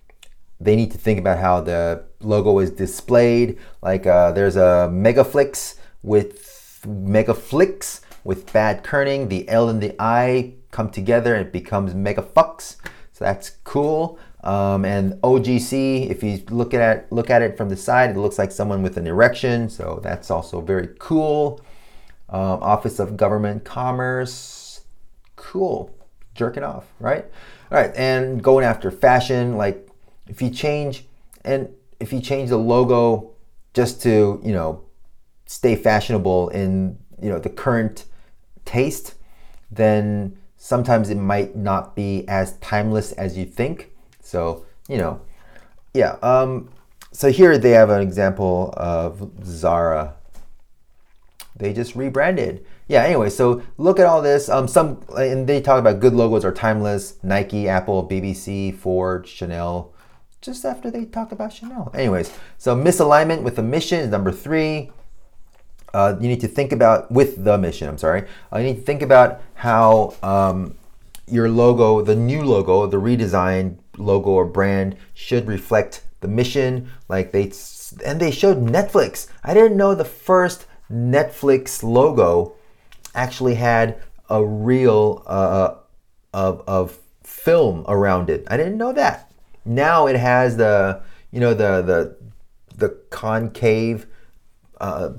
[0.61, 3.57] They need to think about how the logo is displayed.
[3.81, 9.29] Like uh, there's a Megaflix with Megaflix with bad kerning.
[9.29, 12.75] The L and the I come together and it becomes Megafux.
[13.13, 14.19] So that's cool.
[14.43, 18.37] Um, and OGC, if you look at look at it from the side, it looks
[18.37, 19.69] like someone with an erection.
[19.69, 21.61] So that's also very cool.
[22.29, 24.81] Um, Office of Government Commerce,
[25.35, 25.95] cool
[26.35, 27.25] jerking off, right?
[27.71, 29.87] All right, and going after fashion, like
[30.27, 31.05] if you change
[31.45, 33.31] and if you change the logo
[33.73, 34.83] just to, you know,
[35.45, 38.05] stay fashionable in, you know, the current
[38.65, 39.15] taste,
[39.69, 43.91] then sometimes it might not be as timeless as you think.
[44.21, 45.21] So, you know,
[45.93, 46.17] yeah.
[46.23, 46.69] Um,
[47.11, 50.15] so here they have an example of Zara.
[51.55, 54.49] They just rebranded yeah, anyway, so look at all this.
[54.49, 57.19] Um, some and they talk about good logos are timeless.
[57.21, 59.93] Nike, Apple, BBC, Ford, Chanel.
[60.41, 61.91] Just after they talk about Chanel.
[61.93, 64.91] Anyways, so misalignment with the mission is number three.
[65.93, 67.87] Uh, you need to think about with the mission.
[67.87, 68.25] I'm sorry.
[68.51, 70.75] Uh, you need to think about how um,
[71.27, 76.89] your logo, the new logo, the redesigned logo or brand, should reflect the mission.
[77.07, 77.51] Like they
[78.03, 79.27] and they showed Netflix.
[79.43, 82.55] I didn't know the first Netflix logo
[83.15, 85.75] actually had a reel uh,
[86.33, 88.45] of, of film around it.
[88.49, 89.31] I didn't know that.
[89.65, 91.01] Now it has the
[91.31, 92.17] you know the the
[92.75, 94.07] the concave
[94.79, 95.11] uh,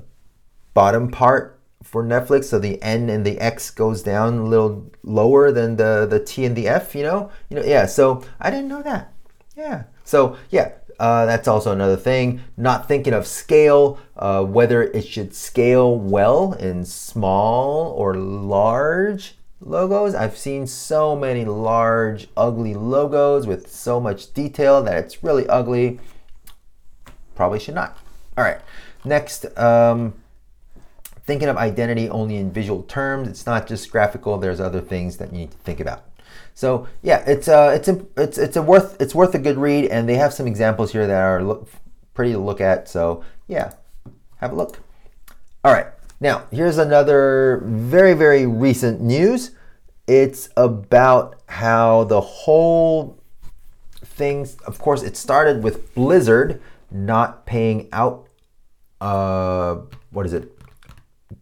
[0.73, 5.51] bottom part for Netflix, so the N and the X goes down a little lower
[5.51, 6.95] than the the T and the F.
[6.95, 7.85] You know, you know, yeah.
[7.85, 9.13] So I didn't know that.
[9.55, 9.83] Yeah.
[10.03, 12.41] So yeah, uh, that's also another thing.
[12.57, 19.35] Not thinking of scale, uh, whether it should scale well in small or large.
[19.61, 20.15] logos.
[20.15, 25.99] I've seen so many large, ugly logos with so much detail that it's really ugly.
[27.35, 27.97] Probably should not.
[28.37, 28.59] All right,
[29.05, 30.13] next, um,
[31.25, 33.27] thinking of identity only in visual terms.
[33.27, 34.37] It's not just graphical.
[34.37, 36.03] There's other things that you need to think about.
[36.53, 40.07] So yeah, it's uh, it's it's it's a worth it's worth a good read, and
[40.07, 41.69] they have some examples here that are look,
[42.13, 42.87] pretty to look at.
[42.87, 43.73] So yeah,
[44.37, 44.79] have a look.
[45.63, 45.87] All right,
[46.19, 49.51] now here's another very very recent news.
[50.07, 53.17] It's about how the whole
[54.03, 54.57] things.
[54.67, 56.61] Of course, it started with Blizzard
[56.91, 58.27] not paying out.
[58.99, 59.77] Uh,
[60.11, 60.51] what is it?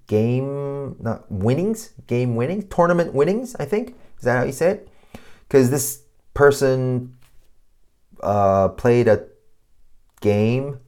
[0.07, 3.55] Game not winnings, game winnings, tournament winnings.
[3.59, 4.89] I think is that how you say it?
[5.49, 6.03] because this
[6.35, 7.15] person
[8.21, 9.25] uh, played a
[10.21, 10.79] game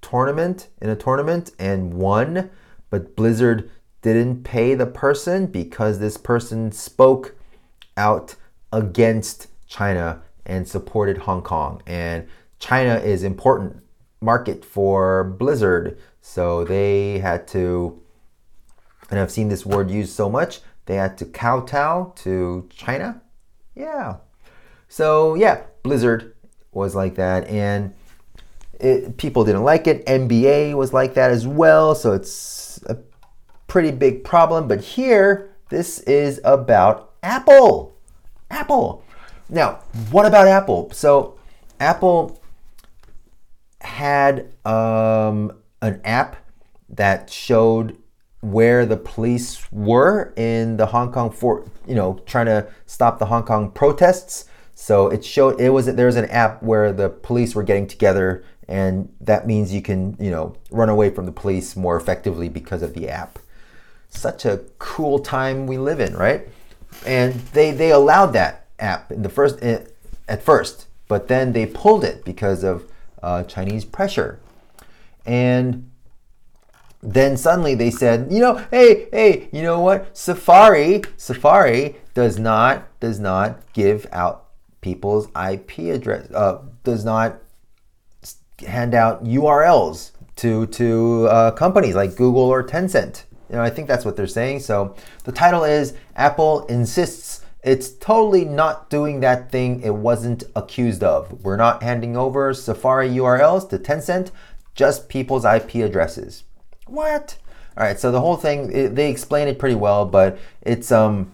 [0.00, 2.50] tournament in a tournament and won,
[2.88, 3.70] but Blizzard
[4.00, 7.36] didn't pay the person because this person spoke
[7.96, 8.34] out
[8.72, 11.82] against China and supported Hong Kong.
[11.86, 12.26] And
[12.58, 13.82] China is important
[14.20, 18.02] market for Blizzard, so they had to
[19.10, 23.22] and I've seen this word used so much, they had to kowtow to China
[23.78, 24.16] yeah.
[24.88, 26.34] So yeah, Blizzard
[26.72, 27.94] was like that, and
[28.80, 30.04] it, people didn't like it.
[30.04, 32.98] NBA was like that as well, so it's a
[33.68, 34.66] pretty big problem.
[34.66, 37.96] But here, this is about Apple.
[38.50, 39.04] Apple.
[39.48, 39.80] Now,
[40.10, 40.90] what about Apple?
[40.92, 41.38] So,
[41.78, 42.42] Apple
[43.80, 46.36] had um, an app
[46.88, 47.96] that showed
[48.40, 53.26] where the police were in the Hong Kong for you know trying to stop the
[53.26, 54.44] Hong Kong protests.
[54.74, 58.44] So it showed it was there was an app where the police were getting together,
[58.68, 62.82] and that means you can you know run away from the police more effectively because
[62.82, 63.38] of the app.
[64.08, 66.48] Such a cool time we live in, right?
[67.04, 69.80] And they they allowed that app in the first eh,
[70.28, 72.88] at first, but then they pulled it because of
[73.20, 74.38] uh, Chinese pressure,
[75.26, 75.87] and
[77.02, 80.16] then suddenly they said, you know, hey, hey, you know what?
[80.16, 84.46] Safari, Safari does not does not give out
[84.80, 86.30] people's IP address.
[86.32, 87.38] Uh, does not
[88.66, 93.24] hand out URLs to to uh, companies like Google or Tencent.
[93.48, 94.60] You know, I think that's what they're saying.
[94.60, 94.94] So
[95.24, 101.44] the title is Apple insists it's totally not doing that thing it wasn't accused of.
[101.44, 104.30] We're not handing over Safari URLs to Tencent,
[104.74, 106.44] just people's IP addresses.
[106.88, 107.38] What?
[107.76, 111.32] All right, so the whole thing it, they explain it pretty well, but it's um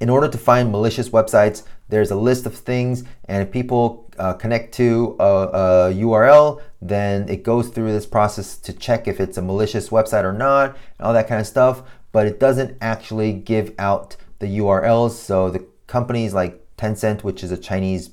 [0.00, 4.32] in order to find malicious websites, there's a list of things, and if people uh,
[4.34, 9.38] connect to a, a, URL, then it goes through this process to check if it's
[9.38, 11.82] a malicious website or not, and all that kind of stuff.
[12.10, 15.12] But it doesn't actually give out the URLs.
[15.12, 18.10] So the companies like Tencent, which is a Chinese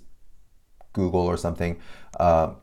[0.94, 1.80] Google or something,
[2.20, 2.54] uh,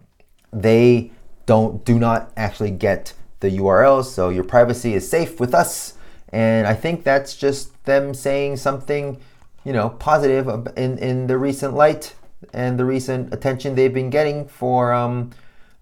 [0.52, 1.10] they
[1.46, 5.94] don't do not actually get the URLs, so your privacy is safe with us.
[6.30, 9.20] And I think that's just them saying something,
[9.64, 12.14] you know, positive in, in the recent light
[12.52, 15.30] and the recent attention they've been getting for um,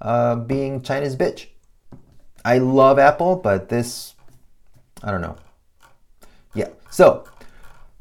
[0.01, 1.47] uh, being China's bitch.
[2.45, 4.15] I love Apple, but this,
[5.03, 5.37] I don't know.
[6.55, 6.69] Yeah.
[6.91, 7.25] So,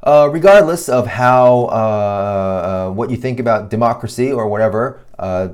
[0.02, 5.48] uh, regardless of how uh, uh what you think about democracy or whatever, uh,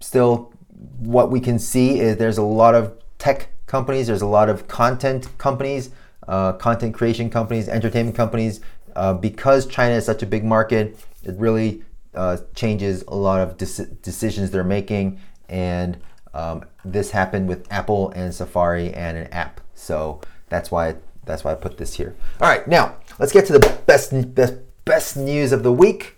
[0.00, 0.52] still,
[0.98, 4.68] what we can see is there's a lot of tech companies, there's a lot of
[4.68, 5.90] content companies,
[6.28, 8.60] uh, content creation companies, entertainment companies.
[8.94, 11.82] Uh, because China is such a big market, it really
[12.14, 15.20] uh, changes a lot of decisions they're making.
[15.48, 15.98] And
[16.32, 19.60] um, this happened with Apple and Safari and an app.
[19.74, 22.14] So that's why that's why I put this here.
[22.40, 24.54] All right, now let's get to the best best
[24.84, 26.16] best news of the week.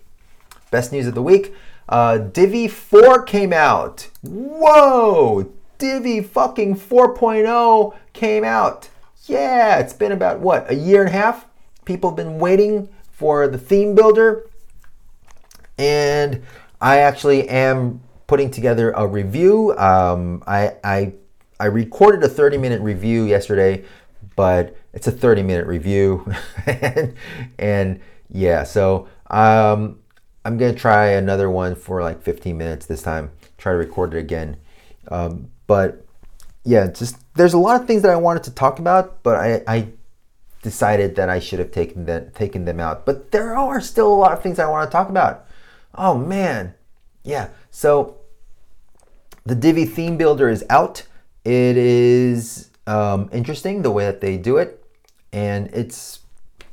[0.71, 1.53] Best news of the week.
[1.87, 4.09] Uh, Divi 4 came out.
[4.21, 5.51] Whoa!
[5.79, 8.89] Divi fucking 4.0 came out.
[9.25, 11.45] Yeah, it's been about what, a year and a half?
[11.85, 14.45] People have been waiting for the theme builder.
[15.77, 16.43] And
[16.81, 19.75] I actually am putting together a review.
[19.77, 21.13] Um, I, I,
[21.59, 23.85] I recorded a 30 minute review yesterday,
[24.35, 26.29] but it's a 30 minute review.
[26.65, 27.15] and,
[27.57, 28.01] and,
[28.31, 29.99] yeah, so um,
[30.43, 33.31] I'm going to try another one for like 15 minutes this time.
[33.57, 34.57] Try to record it again.
[35.07, 36.03] Um, but
[36.63, 39.61] yeah, just there's a lot of things that I wanted to talk about, but I,
[39.67, 39.87] I
[40.63, 43.05] decided that I should have taken them taken them out.
[43.05, 45.45] But there are still a lot of things I want to talk about.
[45.93, 46.73] Oh man,
[47.23, 47.49] yeah.
[47.69, 48.17] So
[49.45, 51.03] the Divi theme builder is out.
[51.45, 54.83] It is um, interesting the way that they do it,
[55.31, 56.21] and it's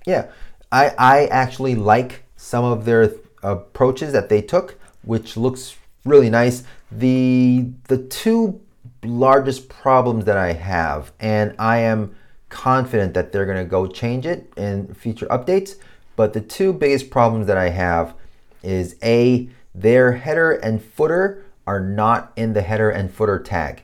[0.06, 0.30] yeah.
[0.72, 5.76] I, I actually like some of their approaches that they took, which looks
[6.06, 6.64] really nice.
[6.90, 8.62] The the two
[9.06, 12.14] largest problems that I have, and I am
[12.48, 15.76] confident that they're going to go change it in future updates.
[16.16, 18.14] But the two biggest problems that I have
[18.62, 23.82] is A, their header and footer are not in the header and footer tag.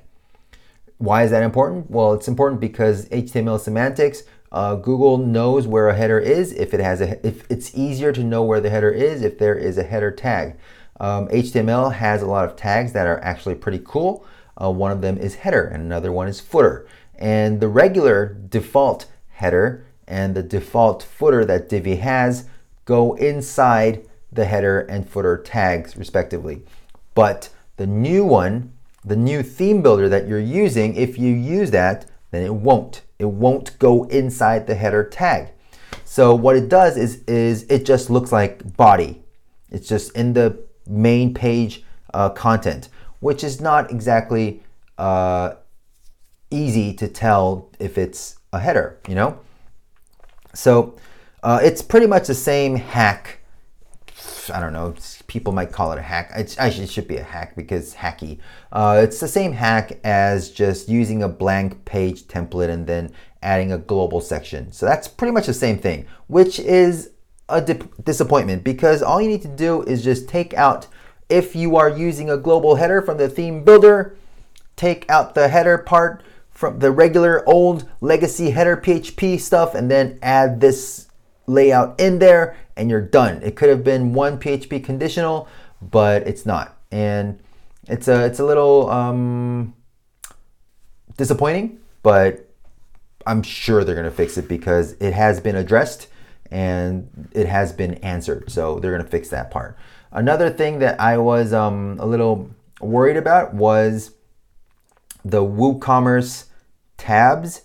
[0.98, 1.90] Why is that important?
[1.90, 6.80] Well, it's important because HTML semantics, uh, Google knows where a header is if it
[6.80, 9.82] has a if it's easier to know where the header is if there is a
[9.82, 10.56] header tag.
[11.00, 14.24] Um, HTML has a lot of tags that are actually pretty cool.
[14.61, 16.86] Uh, one of them is header and another one is footer.
[17.18, 22.46] And the regular default header and the default footer that Divi has
[22.84, 26.62] go inside the header and footer tags respectively.
[27.14, 28.72] But the new one,
[29.05, 33.03] the new theme builder that you're using, if you use that, then it won't.
[33.18, 35.50] It won't go inside the header tag.
[36.05, 39.22] So what it does is, is it just looks like body.
[39.70, 42.88] It's just in the main page uh, content,
[43.22, 44.60] which is not exactly
[44.98, 45.54] uh,
[46.50, 49.38] easy to tell if it's a header, you know?
[50.54, 50.96] So
[51.44, 53.38] uh, it's pretty much the same hack.
[54.52, 54.94] I don't know,
[55.28, 56.32] people might call it a hack.
[56.34, 58.40] It's, actually, it should be a hack because hacky.
[58.72, 63.70] Uh, it's the same hack as just using a blank page template and then adding
[63.70, 64.72] a global section.
[64.72, 67.10] So that's pretty much the same thing, which is
[67.48, 67.60] a
[68.02, 70.88] disappointment because all you need to do is just take out,
[71.33, 74.14] if you are using a global header from the theme builder,
[74.76, 80.18] take out the header part from the regular old legacy header PHP stuff and then
[80.22, 81.09] add this
[81.47, 83.43] layout in there and you're done.
[83.43, 85.49] It could have been one PHP conditional,
[85.80, 86.76] but it's not.
[86.91, 87.41] And
[87.89, 89.74] it's a it's a little um,
[91.16, 92.47] disappointing, but
[93.26, 96.09] I'm sure they're gonna fix it because it has been addressed
[96.51, 98.51] and it has been answered.
[98.51, 99.78] So they're gonna fix that part.
[100.12, 102.50] Another thing that I was um, a little
[102.80, 104.12] worried about was
[105.24, 106.44] the WooCommerce
[106.98, 107.62] tabs.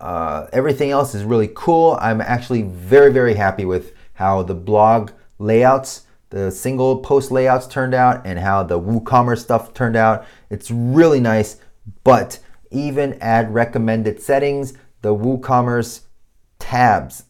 [0.00, 1.96] Uh, everything else is really cool.
[2.00, 7.94] I'm actually very, very happy with how the blog layouts, the single post layouts turned
[7.94, 10.26] out, and how the WooCommerce stuff turned out.
[10.50, 11.58] It's really nice,
[12.02, 12.40] but
[12.72, 16.00] even add recommended settings, the WooCommerce
[16.58, 17.24] tabs.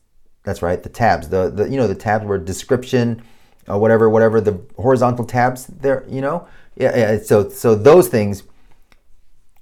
[0.44, 1.28] That's right, the tabs.
[1.28, 3.22] The, the you know the tabs where description,
[3.68, 6.04] uh, whatever, whatever the horizontal tabs there.
[6.08, 7.18] You know, yeah, yeah.
[7.18, 8.42] So so those things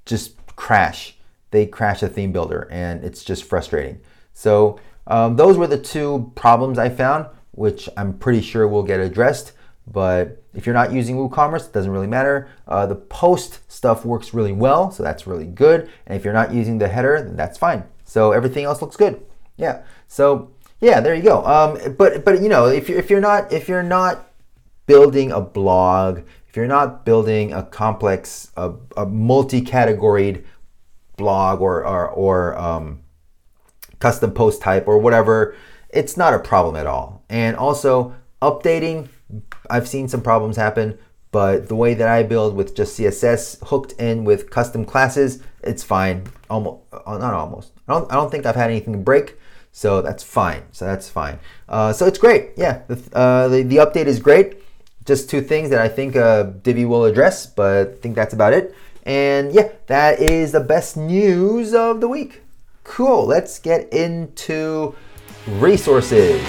[0.06, 1.16] just crash.
[1.50, 4.00] They crash the theme builder, and it's just frustrating.
[4.32, 9.00] So um, those were the two problems I found, which I'm pretty sure will get
[9.00, 9.52] addressed.
[9.86, 12.48] But if you're not using WooCommerce, it doesn't really matter.
[12.68, 15.90] Uh, the post stuff works really well, so that's really good.
[16.06, 17.84] And if you're not using the header, then that's fine.
[18.04, 19.20] So everything else looks good.
[19.56, 19.82] Yeah.
[20.06, 20.51] So
[20.82, 21.44] yeah, there you go.
[21.46, 24.28] Um, but but you know, if you're if you're not if you're not
[24.86, 30.44] building a blog, if you're not building a complex, a, a multi-categoried
[31.16, 33.00] blog or or, or um,
[34.00, 35.54] custom post type or whatever,
[35.88, 37.24] it's not a problem at all.
[37.30, 39.08] And also updating,
[39.70, 40.98] I've seen some problems happen,
[41.30, 45.84] but the way that I build with just CSS hooked in with custom classes, it's
[45.84, 46.24] fine.
[46.50, 47.72] Almost, uh, not almost.
[47.86, 49.38] I don't, I don't think I've had anything break,
[49.72, 50.62] so that's fine.
[50.72, 51.38] So that's fine.
[51.68, 52.50] Uh, so it's great.
[52.56, 54.58] Yeah, the, uh, the, the update is great.
[55.04, 58.52] Just two things that I think uh, Divi will address, but I think that's about
[58.52, 58.74] it.
[59.04, 62.42] And yeah, that is the best news of the week.
[62.84, 64.94] Cool, let's get into
[65.46, 66.40] resources.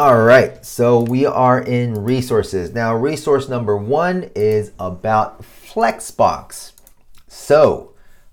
[0.00, 2.72] All right, so we are in resources.
[2.72, 6.72] Now, resource number one is about Flexbox.
[7.28, 7.92] So,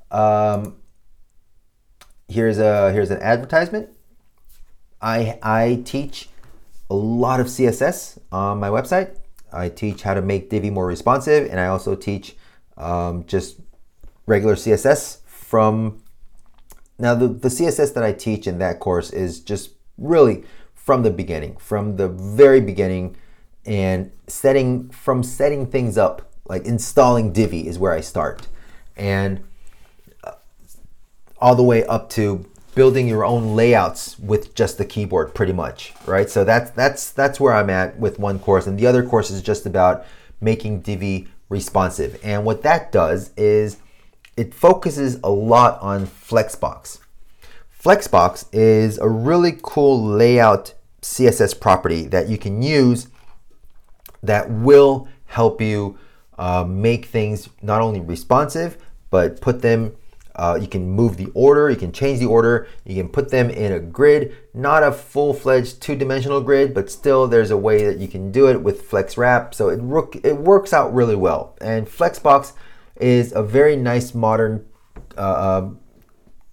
[0.10, 0.78] um,
[2.30, 3.90] here's a here's an advertisement.
[5.02, 6.30] I I teach
[6.90, 9.18] a lot of CSS on my website.
[9.52, 12.38] I teach how to make Divi more responsive, and I also teach
[12.78, 13.60] um, just
[14.26, 16.02] regular CSS from.
[16.98, 20.46] Now the, the CSS that I teach in that course is just really
[20.88, 23.14] from the beginning, from the very beginning,
[23.66, 28.48] and setting from setting things up, like installing Divi is where I start,
[28.96, 29.44] and
[30.24, 30.32] uh,
[31.40, 35.94] all the way up to building your own layouts with just the keyboard pretty much
[36.06, 36.30] right?
[36.30, 39.42] So that's that's that's where i'm at with one course and the other course is
[39.42, 40.06] just about
[40.40, 42.18] making divi responsive.
[42.24, 43.78] And what that does is
[44.38, 47.00] it focuses a lot on flexbox.
[47.84, 53.08] Flexbox is a really cool layout CSS property that you can use
[54.24, 55.98] that will help you
[56.38, 58.78] uh, make things not only responsive,
[59.10, 59.96] but put them,
[60.36, 63.50] uh, you can move the order, you can change the order, you can put them
[63.50, 67.86] in a grid, not a full fledged two dimensional grid, but still there's a way
[67.86, 69.54] that you can do it with Flex Wrap.
[69.56, 69.80] So it,
[70.24, 71.56] it works out really well.
[71.62, 72.54] And Flexbox
[72.98, 74.66] is a very nice modern
[75.18, 75.80] uh, um,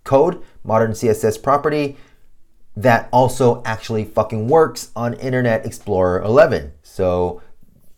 [0.04, 1.96] code, modern CSS property
[2.76, 6.72] that also actually fucking works on Internet Explorer 11.
[6.82, 7.40] So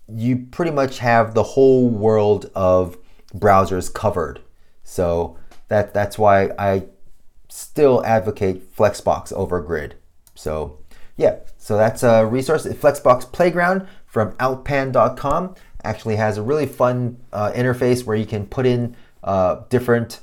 [0.09, 2.97] you pretty much have the whole world of
[3.35, 4.41] browsers covered.
[4.85, 5.37] So
[5.69, 6.85] that that's why I
[7.49, 9.97] still advocate Flexbox over Grid.
[10.35, 10.79] So
[11.17, 12.67] yeah, so that's a resource.
[12.67, 18.67] Flexbox Playground from outpan.com actually has a really fun uh, interface where you can put
[18.67, 20.21] in uh, different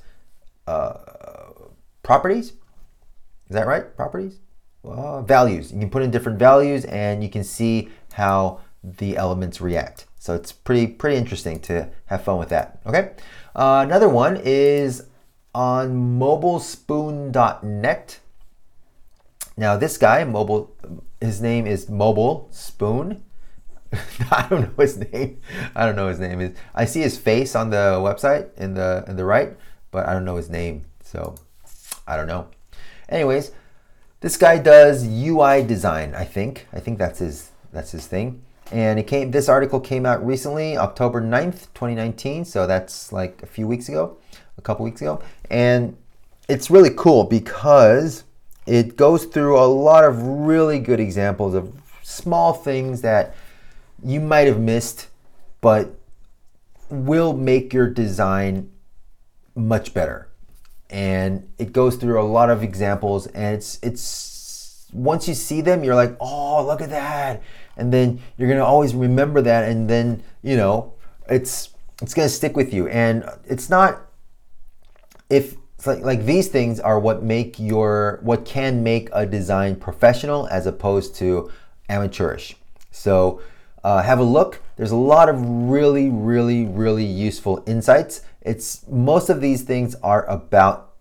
[0.68, 0.94] uh,
[2.04, 2.54] properties.
[3.50, 3.96] Is that right?
[3.96, 4.40] Properties?
[4.84, 5.72] Well, values.
[5.72, 10.06] You can put in different values and you can see how the elements react.
[10.20, 12.80] So it's pretty pretty interesting to have fun with that.
[12.86, 13.12] Okay.
[13.56, 15.06] Uh, another one is
[15.56, 18.20] on mobilespoon.net.
[19.56, 20.76] Now this guy, mobile,
[21.22, 23.24] his name is Mobile Spoon.
[24.32, 25.40] I don't know his name.
[25.76, 26.58] I don't know his name is.
[26.74, 29.56] I see his face on the website in the in the right,
[29.92, 30.86] but I don't know his name.
[31.04, 31.36] So
[32.08, 32.48] I don't know.
[33.08, 33.52] Anyways,
[34.24, 36.16] this guy does UI design.
[36.16, 36.66] I think.
[36.72, 38.42] I think that's his that's his thing.
[38.72, 39.32] And it came.
[39.32, 42.46] This article came out recently, October 9th, 2019.
[42.46, 44.18] So that's like a few weeks ago,
[44.58, 45.22] a couple weeks ago,
[45.52, 45.98] and
[46.48, 48.24] it's really cool because
[48.66, 53.36] it goes through a lot of really good examples of small things that
[54.02, 55.08] you might have missed,
[55.60, 55.96] but
[56.90, 58.70] will make your design
[59.54, 60.30] much better.
[60.94, 65.84] And it goes through a lot of examples, and it's it's once you see them,
[65.84, 67.42] you're like, oh, look at that,
[67.76, 70.94] and then you're gonna always remember that, and then you know,
[71.28, 71.70] it's
[72.02, 74.04] it's gonna stick with you, and it's not
[75.32, 80.48] if like, like these things are what make your what can make a design professional
[80.48, 81.52] as opposed to
[81.90, 82.56] amateurish.
[82.92, 83.42] So
[83.84, 84.62] uh, have a look.
[84.78, 88.22] There's a lot of really, really, really useful insights.
[88.44, 90.94] It's most of these things are about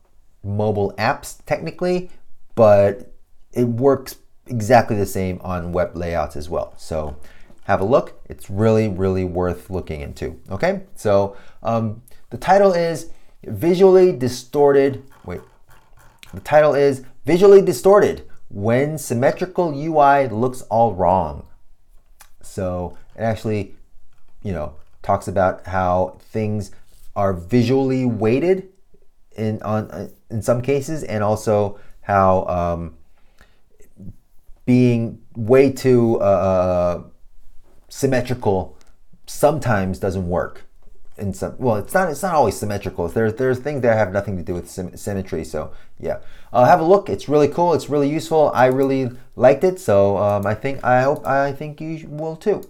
[0.44, 2.10] mobile apps technically,
[2.54, 3.12] but
[3.52, 4.16] it works
[4.46, 6.74] exactly the same on web layouts as well.
[6.76, 7.16] So
[7.64, 8.20] have a look.
[8.28, 10.40] It's really, really worth looking into.
[10.50, 13.10] Okay, so um, the title is
[13.44, 15.04] visually distorted.
[15.24, 15.40] Wait,
[16.32, 21.46] the title is visually distorted when symmetrical UI looks all wrong.
[22.40, 23.74] So it actually,
[24.42, 26.70] you know, talks about how things
[27.14, 28.68] are visually weighted
[29.36, 32.96] in on in some cases, and also how um,
[34.64, 37.02] being way too uh, uh
[37.88, 38.76] symmetrical
[39.26, 40.62] sometimes doesn't work.
[41.18, 42.10] In some, well, it's not.
[42.10, 43.06] It's not always symmetrical.
[43.06, 45.44] There's there's things that have nothing to do with symmetry.
[45.44, 46.20] So yeah,
[46.54, 47.10] uh, have a look.
[47.10, 47.74] It's really cool.
[47.74, 48.50] It's really useful.
[48.54, 49.78] I really liked it.
[49.78, 52.62] So um, I think I hope I think you will too.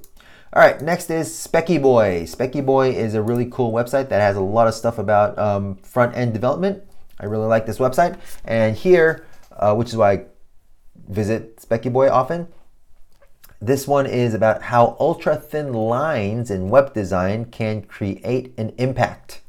[0.55, 2.24] All right, next is Speckyboy.
[2.24, 5.76] Specky Boy is a really cool website that has a lot of stuff about um,
[5.76, 6.82] front end development.
[7.18, 8.18] I really like this website.
[8.44, 9.24] And here,
[9.57, 10.24] uh, which is why I
[11.09, 12.48] visit Speckyboy often,
[13.62, 19.40] this one is about how ultra thin lines in web design can create an impact.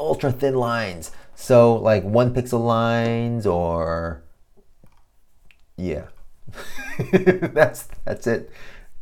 [0.00, 1.10] Ultra thin lines.
[1.34, 4.22] So, like one pixel lines, or
[5.76, 6.06] yeah,
[7.12, 8.50] that's that's it.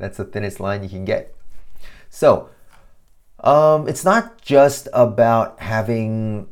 [0.00, 1.34] That's the thinnest line you can get.
[2.08, 2.48] So,
[3.40, 6.48] um, it's not just about having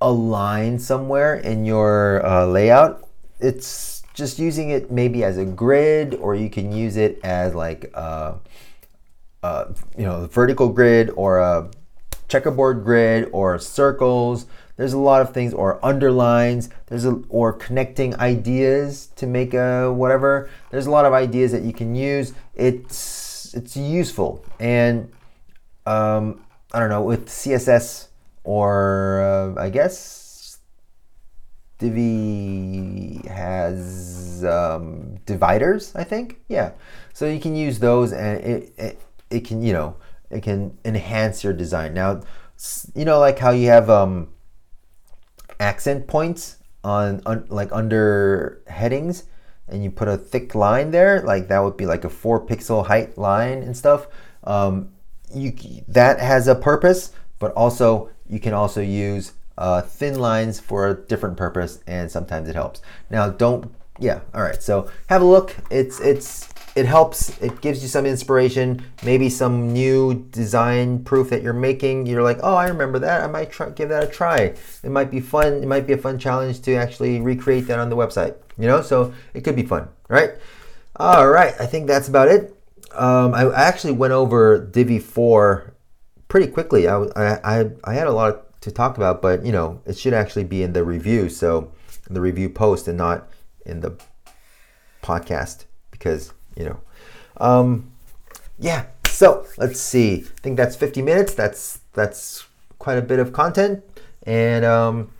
[0.00, 3.06] a line somewhere in your uh, layout.
[3.38, 7.90] It's just using it maybe as a grid, or you can use it as like
[7.94, 8.38] a,
[9.42, 11.70] a you know vertical grid or a
[12.28, 14.46] checkerboard grid or circles
[14.80, 16.70] there's a lot of things, or underlines.
[16.86, 20.48] There's a, or connecting ideas to make a whatever.
[20.70, 22.32] There's a lot of ideas that you can use.
[22.54, 25.12] It's it's useful, and
[25.84, 28.06] um, I don't know with CSS
[28.42, 30.56] or uh, I guess
[31.78, 35.94] Divi has um, dividers.
[35.94, 36.72] I think yeah.
[37.12, 39.96] So you can use those, and it, it it can you know
[40.30, 41.92] it can enhance your design.
[41.92, 42.22] Now
[42.94, 44.28] you know like how you have um
[45.60, 49.24] accent points on, like under headings
[49.68, 52.86] and you put a thick line there, like that would be like a four pixel
[52.86, 54.08] height line and stuff.
[54.44, 54.90] Um,
[55.32, 55.52] you
[55.86, 60.94] that has a purpose, but also you can also use uh, thin lines for a
[60.94, 62.82] different purpose, and sometimes it helps.
[63.10, 64.60] Now, don't yeah, all right.
[64.60, 65.54] So have a look.
[65.70, 67.40] It's it's it helps.
[67.40, 72.06] It gives you some inspiration, maybe some new design proof that you're making.
[72.06, 73.22] You're like, oh, I remember that.
[73.22, 74.54] I might try, give that a try.
[74.82, 75.54] It might be fun.
[75.54, 78.36] It might be a fun challenge to actually recreate that on the website.
[78.58, 80.32] You know, so it could be fun, right?
[80.96, 81.54] All right.
[81.58, 82.54] I think that's about it.
[82.92, 85.74] Um, I actually went over Divi 4
[86.28, 86.88] pretty quickly.
[86.88, 90.44] I, I, I had a lot to talk about, but you know, it should actually
[90.44, 91.28] be in the review.
[91.28, 91.72] So
[92.08, 93.28] the review post and not
[93.64, 93.98] in the
[95.02, 96.80] podcast because you know.
[97.38, 97.90] Um,
[98.58, 98.86] yeah.
[99.08, 100.24] So let's see.
[100.26, 101.34] I think that's 50 minutes.
[101.34, 102.46] That's that's
[102.78, 103.82] quite a bit of content.
[104.24, 105.10] And um,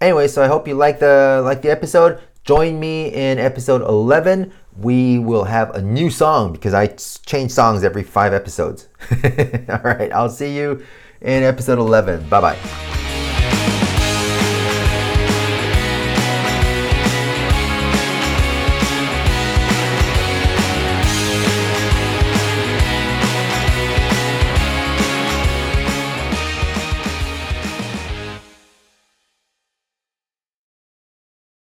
[0.00, 2.20] anyway, so I hope you like the like the episode.
[2.44, 4.52] Join me in episode 11.
[4.78, 6.86] We will have a new song because I
[7.26, 8.88] change songs every five episodes.
[9.68, 10.10] All right.
[10.12, 10.84] I'll see you
[11.20, 12.28] in episode 11.
[12.28, 13.09] Bye bye.